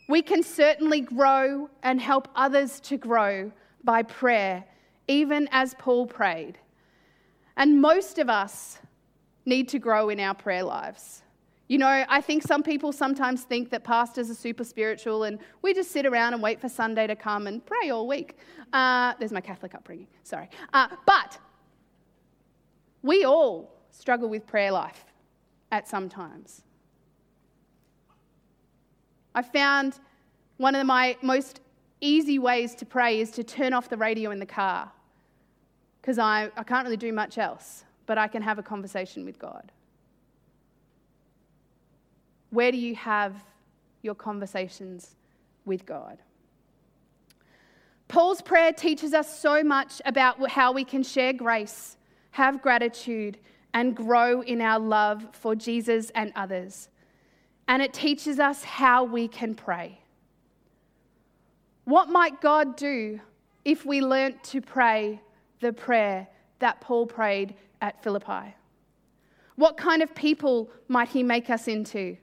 We 0.07 0.21
can 0.21 0.43
certainly 0.43 1.01
grow 1.01 1.69
and 1.81 1.99
help 1.99 2.27
others 2.35 2.79
to 2.81 2.97
grow 2.97 3.51
by 3.83 4.03
prayer, 4.03 4.63
even 5.07 5.49
as 5.51 5.73
Paul 5.79 6.05
prayed. 6.05 6.59
And 7.57 7.81
most 7.81 8.19
of 8.19 8.29
us 8.29 8.79
need 9.45 9.69
to 9.69 9.79
grow 9.79 10.09
in 10.09 10.19
our 10.19 10.35
prayer 10.35 10.63
lives. 10.63 11.23
You 11.67 11.79
know, 11.79 12.05
I 12.07 12.21
think 12.21 12.43
some 12.43 12.61
people 12.61 12.91
sometimes 12.91 13.43
think 13.43 13.71
that 13.71 13.83
pastors 13.83 14.29
are 14.29 14.35
super 14.35 14.63
spiritual 14.63 15.23
and 15.23 15.39
we 15.63 15.73
just 15.73 15.91
sit 15.91 16.05
around 16.05 16.33
and 16.33 16.43
wait 16.43 16.61
for 16.61 16.69
Sunday 16.69 17.07
to 17.07 17.15
come 17.15 17.47
and 17.47 17.65
pray 17.65 17.89
all 17.89 18.07
week. 18.07 18.37
Uh, 18.71 19.13
there's 19.17 19.31
my 19.31 19.41
Catholic 19.41 19.73
upbringing, 19.73 20.07
sorry. 20.23 20.49
Uh, 20.73 20.89
but 21.07 21.39
we 23.01 23.25
all 23.25 23.71
struggle 23.89 24.29
with 24.29 24.45
prayer 24.45 24.71
life 24.71 25.05
at 25.71 25.87
some 25.87 26.07
times. 26.07 26.61
I 29.33 29.41
found 29.41 29.99
one 30.57 30.75
of 30.75 30.85
my 30.85 31.17
most 31.23 31.61
easy 31.99 32.37
ways 32.37 32.75
to 32.75 32.85
pray 32.85 33.19
is 33.19 33.31
to 33.31 33.43
turn 33.43 33.73
off 33.73 33.89
the 33.89 33.97
radio 33.97 34.29
in 34.29 34.39
the 34.39 34.45
car 34.45 34.91
because 35.99 36.19
I, 36.19 36.51
I 36.55 36.63
can't 36.63 36.85
really 36.85 36.97
do 36.97 37.11
much 37.11 37.39
else, 37.39 37.83
but 38.05 38.19
I 38.19 38.27
can 38.27 38.43
have 38.43 38.59
a 38.59 38.63
conversation 38.63 39.25
with 39.25 39.39
God. 39.39 39.71
Where 42.49 42.71
do 42.71 42.77
you 42.77 42.95
have 42.95 43.43
your 44.01 44.15
conversations 44.15 45.15
with 45.65 45.85
God? 45.85 46.19
Paul's 48.07 48.41
prayer 48.41 48.71
teaches 48.71 49.13
us 49.13 49.39
so 49.39 49.63
much 49.63 50.01
about 50.05 50.49
how 50.49 50.71
we 50.71 50.83
can 50.83 51.03
share 51.03 51.33
grace 51.33 51.97
have 52.35 52.61
gratitude, 52.61 53.37
and 53.73 53.95
grow 53.95 54.41
in 54.41 54.59
our 54.59 54.77
love 54.77 55.25
for 55.31 55.55
Jesus 55.55 56.09
and 56.15 56.33
others. 56.35 56.89
And 57.69 57.81
it 57.81 57.93
teaches 57.93 58.39
us 58.39 58.61
how 58.61 59.05
we 59.05 59.29
can 59.29 59.55
pray. 59.55 59.99
What 61.85 62.09
might 62.09 62.41
God 62.41 62.75
do 62.75 63.21
if 63.63 63.85
we 63.85 64.01
learnt 64.01 64.43
to 64.45 64.59
pray 64.59 65.21
the 65.61 65.71
prayer 65.71 66.27
that 66.59 66.81
Paul 66.81 67.07
prayed 67.07 67.55
at 67.81 68.03
Philippi? 68.03 68.53
What 69.55 69.77
kind 69.77 70.01
of 70.01 70.13
people 70.13 70.69
might 70.89 71.07
he 71.07 71.23
make 71.23 71.49
us 71.49 71.69
into? 71.69 72.17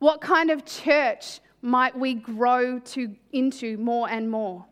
What 0.00 0.20
kind 0.20 0.50
of 0.50 0.64
church 0.64 1.40
might 1.62 1.96
we 1.96 2.14
grow 2.14 2.78
to, 2.78 3.14
into 3.32 3.76
more 3.76 4.08
and 4.08 4.30
more? 4.30 4.64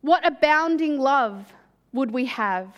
What 0.00 0.26
abounding 0.26 0.98
love 0.98 1.52
would 1.92 2.10
we 2.10 2.24
have? 2.26 2.74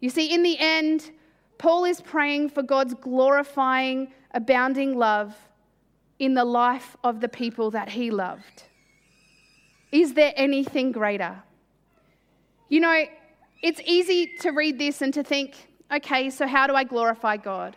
You 0.00 0.10
see, 0.10 0.34
in 0.34 0.42
the 0.42 0.56
end, 0.58 1.10
Paul 1.58 1.84
is 1.84 2.00
praying 2.00 2.48
for 2.48 2.62
God's 2.62 2.94
glorifying, 2.94 4.12
abounding 4.32 4.96
love 4.96 5.36
in 6.18 6.34
the 6.34 6.44
life 6.44 6.96
of 7.04 7.20
the 7.20 7.28
people 7.28 7.70
that 7.72 7.90
he 7.90 8.10
loved. 8.10 8.64
Is 9.92 10.14
there 10.14 10.32
anything 10.36 10.90
greater? 10.90 11.42
You 12.70 12.80
know, 12.80 13.04
it's 13.62 13.80
easy 13.84 14.38
to 14.40 14.52
read 14.52 14.78
this 14.78 15.02
and 15.02 15.12
to 15.12 15.22
think, 15.22 15.68
okay, 15.94 16.30
so 16.30 16.46
how 16.46 16.66
do 16.66 16.74
I 16.74 16.84
glorify 16.84 17.36
God? 17.36 17.76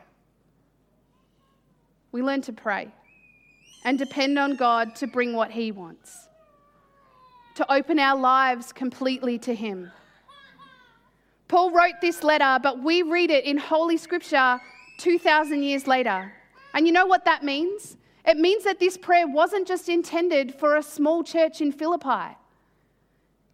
We 2.15 2.21
learn 2.21 2.39
to 2.43 2.53
pray 2.53 2.87
and 3.83 3.99
depend 3.99 4.39
on 4.39 4.55
God 4.55 4.95
to 4.95 5.05
bring 5.05 5.33
what 5.33 5.51
He 5.51 5.73
wants 5.73 6.29
to 7.55 7.69
open 7.69 7.99
our 7.99 8.17
lives 8.17 8.71
completely 8.71 9.37
to 9.39 9.53
Him. 9.53 9.91
Paul 11.49 11.71
wrote 11.71 11.95
this 11.99 12.23
letter, 12.23 12.57
but 12.63 12.81
we 12.81 13.01
read 13.01 13.31
it 13.31 13.43
in 13.43 13.57
Holy 13.57 13.97
Scripture 13.97 14.61
2,000 14.99 15.61
years 15.61 15.87
later. 15.87 16.31
And 16.73 16.87
you 16.87 16.93
know 16.93 17.05
what 17.05 17.25
that 17.25 17.43
means? 17.43 17.97
It 18.25 18.37
means 18.37 18.63
that 18.63 18.79
this 18.79 18.95
prayer 18.95 19.27
wasn't 19.27 19.67
just 19.67 19.89
intended 19.89 20.55
for 20.55 20.77
a 20.77 20.83
small 20.83 21.21
church 21.21 21.59
in 21.59 21.73
Philippi, 21.73 22.37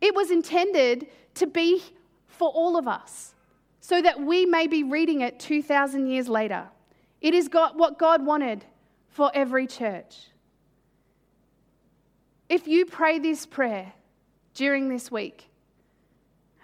it 0.01 0.13
was 0.13 0.29
intended 0.29 1.07
to 1.33 1.47
be 1.47 1.81
for 2.27 2.49
all 2.49 2.77
of 2.77 2.87
us 2.87 3.33
so 3.79 4.03
that 4.03 4.21
we 4.21 4.45
may 4.45 4.67
be 4.67 4.83
reading 4.83 5.21
it 5.21 5.39
2,000 5.39 6.05
years 6.05 6.29
later. 6.29 6.67
It 7.21 7.33
is 7.33 7.47
God, 7.47 7.77
what 7.77 7.99
God 7.99 8.25
wanted 8.25 8.65
for 9.09 9.31
every 9.33 9.67
church. 9.67 10.27
If 12.49 12.67
you 12.67 12.85
pray 12.85 13.19
this 13.19 13.45
prayer 13.45 13.93
during 14.53 14.89
this 14.89 15.11
week 15.11 15.47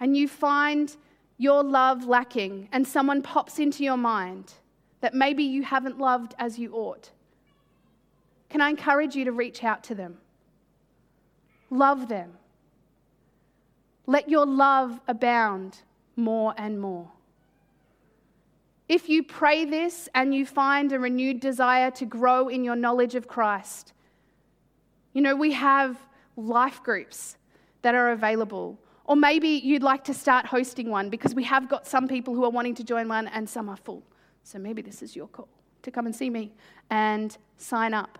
and 0.00 0.16
you 0.16 0.28
find 0.28 0.94
your 1.38 1.62
love 1.62 2.04
lacking 2.04 2.68
and 2.72 2.86
someone 2.86 3.22
pops 3.22 3.58
into 3.58 3.84
your 3.84 3.96
mind 3.96 4.52
that 5.00 5.14
maybe 5.14 5.44
you 5.44 5.62
haven't 5.62 5.98
loved 5.98 6.34
as 6.38 6.58
you 6.58 6.74
ought, 6.74 7.10
can 8.50 8.60
I 8.60 8.70
encourage 8.70 9.14
you 9.14 9.24
to 9.26 9.32
reach 9.32 9.62
out 9.62 9.84
to 9.84 9.94
them? 9.94 10.18
Love 11.70 12.08
them. 12.08 12.32
Let 14.06 14.28
your 14.28 14.46
love 14.46 15.00
abound 15.06 15.82
more 16.16 16.54
and 16.56 16.80
more. 16.80 17.10
If 18.88 19.08
you 19.08 19.22
pray 19.22 19.64
this 19.66 20.08
and 20.14 20.34
you 20.34 20.46
find 20.46 20.92
a 20.92 20.98
renewed 20.98 21.40
desire 21.40 21.90
to 21.92 22.06
grow 22.06 22.48
in 22.48 22.64
your 22.64 22.76
knowledge 22.76 23.14
of 23.14 23.28
Christ, 23.28 23.92
you 25.12 25.20
know, 25.20 25.36
we 25.36 25.52
have 25.52 25.98
life 26.36 26.82
groups 26.82 27.36
that 27.82 27.94
are 27.94 28.12
available. 28.12 28.78
Or 29.04 29.16
maybe 29.16 29.48
you'd 29.48 29.82
like 29.82 30.04
to 30.04 30.14
start 30.14 30.46
hosting 30.46 30.90
one 30.90 31.10
because 31.10 31.34
we 31.34 31.44
have 31.44 31.68
got 31.68 31.86
some 31.86 32.08
people 32.08 32.34
who 32.34 32.44
are 32.44 32.50
wanting 32.50 32.74
to 32.76 32.84
join 32.84 33.08
one 33.08 33.28
and 33.28 33.48
some 33.48 33.68
are 33.68 33.76
full. 33.76 34.02
So 34.42 34.58
maybe 34.58 34.80
this 34.80 35.02
is 35.02 35.14
your 35.14 35.28
call 35.28 35.48
to 35.82 35.90
come 35.90 36.06
and 36.06 36.14
see 36.14 36.30
me 36.30 36.52
and 36.90 37.36
sign 37.56 37.94
up 37.94 38.18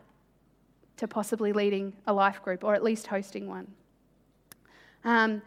to 0.96 1.08
possibly 1.08 1.52
leading 1.52 1.92
a 2.06 2.12
life 2.12 2.42
group 2.42 2.64
or 2.64 2.74
at 2.74 2.82
least 2.82 3.06
hosting 3.06 3.48
one. 3.48 3.66
Um, 5.04 5.42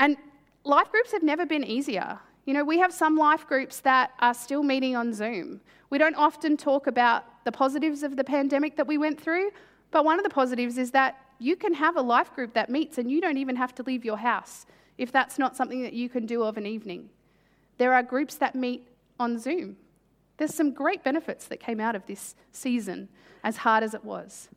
and 0.00 0.16
life 0.64 0.90
groups 0.90 1.12
have 1.12 1.22
never 1.22 1.46
been 1.46 1.64
easier. 1.64 2.18
You 2.44 2.52
know, 2.54 2.64
we 2.64 2.78
have 2.78 2.92
some 2.92 3.16
life 3.16 3.46
groups 3.46 3.80
that 3.80 4.12
are 4.20 4.34
still 4.34 4.62
meeting 4.62 4.96
on 4.96 5.12
Zoom. 5.12 5.60
We 5.90 5.98
don't 5.98 6.16
often 6.16 6.56
talk 6.56 6.86
about 6.86 7.24
the 7.44 7.52
positives 7.52 8.02
of 8.02 8.16
the 8.16 8.24
pandemic 8.24 8.76
that 8.76 8.86
we 8.86 8.98
went 8.98 9.20
through, 9.20 9.50
but 9.90 10.04
one 10.04 10.18
of 10.18 10.24
the 10.24 10.30
positives 10.30 10.76
is 10.76 10.90
that 10.90 11.18
you 11.38 11.56
can 11.56 11.74
have 11.74 11.96
a 11.96 12.02
life 12.02 12.34
group 12.34 12.52
that 12.54 12.70
meets 12.70 12.98
and 12.98 13.10
you 13.10 13.20
don't 13.20 13.38
even 13.38 13.56
have 13.56 13.74
to 13.76 13.82
leave 13.82 14.04
your 14.04 14.16
house 14.16 14.66
if 14.98 15.10
that's 15.10 15.38
not 15.38 15.56
something 15.56 15.82
that 15.82 15.92
you 15.92 16.08
can 16.08 16.26
do 16.26 16.42
of 16.42 16.56
an 16.56 16.66
evening. 16.66 17.08
There 17.78 17.92
are 17.94 18.02
groups 18.02 18.36
that 18.36 18.54
meet 18.54 18.88
on 19.18 19.38
Zoom. 19.38 19.76
There's 20.36 20.54
some 20.54 20.72
great 20.72 21.02
benefits 21.02 21.46
that 21.46 21.60
came 21.60 21.80
out 21.80 21.94
of 21.94 22.06
this 22.06 22.34
season, 22.52 23.08
as 23.42 23.58
hard 23.58 23.82
as 23.82 23.94
it 23.94 24.04
was. 24.04 24.48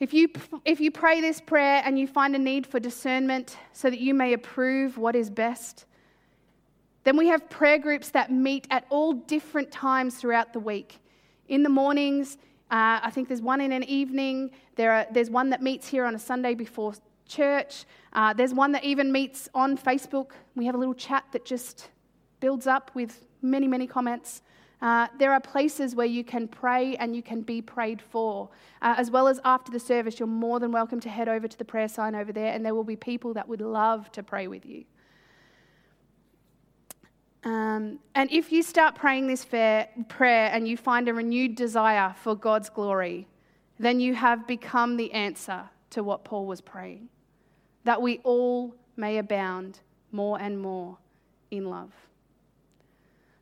If 0.00 0.12
you, 0.12 0.28
if 0.64 0.80
you 0.80 0.90
pray 0.90 1.20
this 1.20 1.40
prayer 1.40 1.82
and 1.84 1.98
you 1.98 2.06
find 2.06 2.34
a 2.34 2.38
need 2.38 2.66
for 2.66 2.80
discernment 2.80 3.56
so 3.72 3.90
that 3.90 4.00
you 4.00 4.12
may 4.12 4.32
approve 4.32 4.98
what 4.98 5.14
is 5.14 5.30
best, 5.30 5.86
then 7.04 7.16
we 7.16 7.28
have 7.28 7.48
prayer 7.48 7.78
groups 7.78 8.10
that 8.10 8.32
meet 8.32 8.66
at 8.70 8.86
all 8.88 9.12
different 9.12 9.70
times 9.70 10.16
throughout 10.16 10.52
the 10.52 10.60
week. 10.60 10.98
In 11.48 11.62
the 11.62 11.68
mornings, 11.68 12.38
uh, 12.70 12.98
I 13.02 13.10
think 13.10 13.28
there's 13.28 13.42
one 13.42 13.60
in 13.60 13.72
an 13.72 13.84
evening. 13.84 14.50
There 14.76 14.90
are, 14.90 15.06
there's 15.10 15.30
one 15.30 15.50
that 15.50 15.62
meets 15.62 15.86
here 15.86 16.06
on 16.06 16.14
a 16.14 16.18
Sunday 16.18 16.54
before 16.54 16.94
church. 17.28 17.84
Uh, 18.14 18.32
there's 18.32 18.54
one 18.54 18.72
that 18.72 18.84
even 18.84 19.12
meets 19.12 19.48
on 19.54 19.76
Facebook. 19.76 20.30
We 20.56 20.64
have 20.66 20.74
a 20.74 20.78
little 20.78 20.94
chat 20.94 21.24
that 21.32 21.44
just 21.44 21.90
builds 22.40 22.66
up 22.66 22.90
with 22.94 23.26
many, 23.42 23.68
many 23.68 23.86
comments. 23.86 24.42
Uh, 24.80 25.08
there 25.18 25.32
are 25.32 25.40
places 25.40 25.94
where 25.94 26.06
you 26.06 26.24
can 26.24 26.48
pray 26.48 26.96
and 26.96 27.14
you 27.14 27.22
can 27.22 27.42
be 27.42 27.62
prayed 27.62 28.02
for. 28.02 28.48
Uh, 28.82 28.94
as 28.96 29.10
well 29.10 29.28
as 29.28 29.40
after 29.44 29.70
the 29.70 29.80
service, 29.80 30.18
you're 30.18 30.26
more 30.26 30.58
than 30.60 30.72
welcome 30.72 31.00
to 31.00 31.08
head 31.08 31.28
over 31.28 31.48
to 31.48 31.56
the 31.58 31.64
prayer 31.64 31.88
sign 31.88 32.14
over 32.14 32.32
there, 32.32 32.52
and 32.52 32.64
there 32.64 32.74
will 32.74 32.84
be 32.84 32.96
people 32.96 33.32
that 33.34 33.48
would 33.48 33.60
love 33.60 34.10
to 34.12 34.22
pray 34.22 34.46
with 34.46 34.66
you. 34.66 34.84
Um, 37.44 37.98
and 38.14 38.30
if 38.32 38.50
you 38.50 38.62
start 38.62 38.94
praying 38.94 39.26
this 39.26 39.44
prayer 39.44 40.50
and 40.52 40.66
you 40.66 40.76
find 40.76 41.08
a 41.08 41.14
renewed 41.14 41.56
desire 41.56 42.14
for 42.22 42.34
God's 42.34 42.70
glory, 42.70 43.28
then 43.78 44.00
you 44.00 44.14
have 44.14 44.46
become 44.46 44.96
the 44.96 45.12
answer 45.12 45.64
to 45.90 46.02
what 46.02 46.24
Paul 46.24 46.46
was 46.46 46.60
praying 46.60 47.08
that 47.84 48.00
we 48.00 48.18
all 48.24 48.74
may 48.96 49.18
abound 49.18 49.80
more 50.10 50.40
and 50.40 50.58
more 50.58 50.96
in 51.50 51.68
love. 51.68 51.92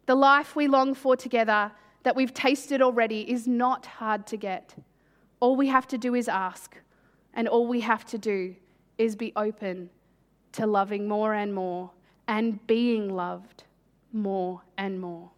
The 0.07 0.15
life 0.17 0.57
we 0.57 0.67
long 0.67 0.95
for 0.95 1.17
together, 1.17 1.71
that 2.03 2.17
we've 2.17 2.35
tasted 2.35 2.83
already, 2.83 3.31
is 3.31 3.47
not 3.47 3.87
hard 3.87 4.27
to 4.27 4.37
get. 4.37 4.75
All 5.39 5.55
we 5.55 5.69
have 5.69 5.87
to 5.89 5.99
do 5.99 6.15
is 6.17 6.29
ask, 6.29 6.77
and 7.35 7.47
all 7.47 7.69
we 7.69 7.81
have 7.81 8.05
to 8.07 8.19
do 8.19 8.57
is 8.99 9.15
be 9.15 9.33
open 9.37 9.91
to 10.53 10.67
loving 10.67 11.09
more 11.09 11.35
and 11.35 11.55
more 11.55 11.93
and 12.27 12.67
being 12.67 13.09
loved 13.09 13.65
more 14.13 14.63
and 14.77 15.01
more. 15.01 15.31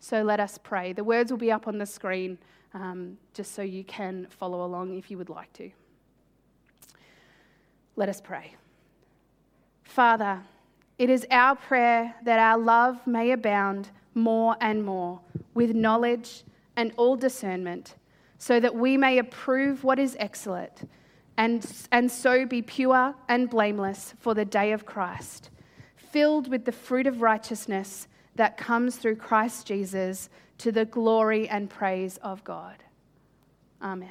So 0.00 0.22
let 0.22 0.40
us 0.40 0.58
pray. 0.62 0.92
The 0.92 1.04
words 1.04 1.30
will 1.30 1.38
be 1.38 1.50
up 1.50 1.66
on 1.66 1.78
the 1.78 1.86
screen 1.86 2.38
um, 2.74 3.18
just 3.34 3.54
so 3.54 3.62
you 3.62 3.84
can 3.84 4.26
follow 4.30 4.64
along 4.64 4.96
if 4.96 5.10
you 5.10 5.18
would 5.18 5.30
like 5.30 5.52
to. 5.54 5.70
Let 7.96 8.08
us 8.08 8.20
pray. 8.20 8.54
Father, 9.82 10.42
it 10.98 11.10
is 11.10 11.26
our 11.30 11.56
prayer 11.56 12.14
that 12.24 12.38
our 12.38 12.58
love 12.58 13.06
may 13.06 13.30
abound 13.30 13.90
more 14.14 14.56
and 14.60 14.84
more 14.84 15.20
with 15.54 15.74
knowledge 15.74 16.44
and 16.76 16.92
all 16.96 17.16
discernment, 17.16 17.94
so 18.38 18.60
that 18.60 18.74
we 18.74 18.96
may 18.98 19.18
approve 19.18 19.82
what 19.82 19.98
is 19.98 20.14
excellent 20.20 20.88
and, 21.38 21.66
and 21.90 22.10
so 22.10 22.44
be 22.46 22.62
pure 22.62 23.14
and 23.28 23.48
blameless 23.48 24.14
for 24.18 24.34
the 24.34 24.44
day 24.44 24.72
of 24.72 24.84
Christ 24.84 25.50
filled 26.16 26.48
with 26.48 26.64
the 26.64 26.72
fruit 26.72 27.06
of 27.06 27.20
righteousness 27.20 28.08
that 28.36 28.56
comes 28.56 28.96
through 28.96 29.16
Christ 29.16 29.66
Jesus 29.66 30.30
to 30.56 30.72
the 30.72 30.86
glory 30.86 31.46
and 31.46 31.68
praise 31.68 32.16
of 32.22 32.42
God. 32.42 32.82
Amen. 33.82 34.08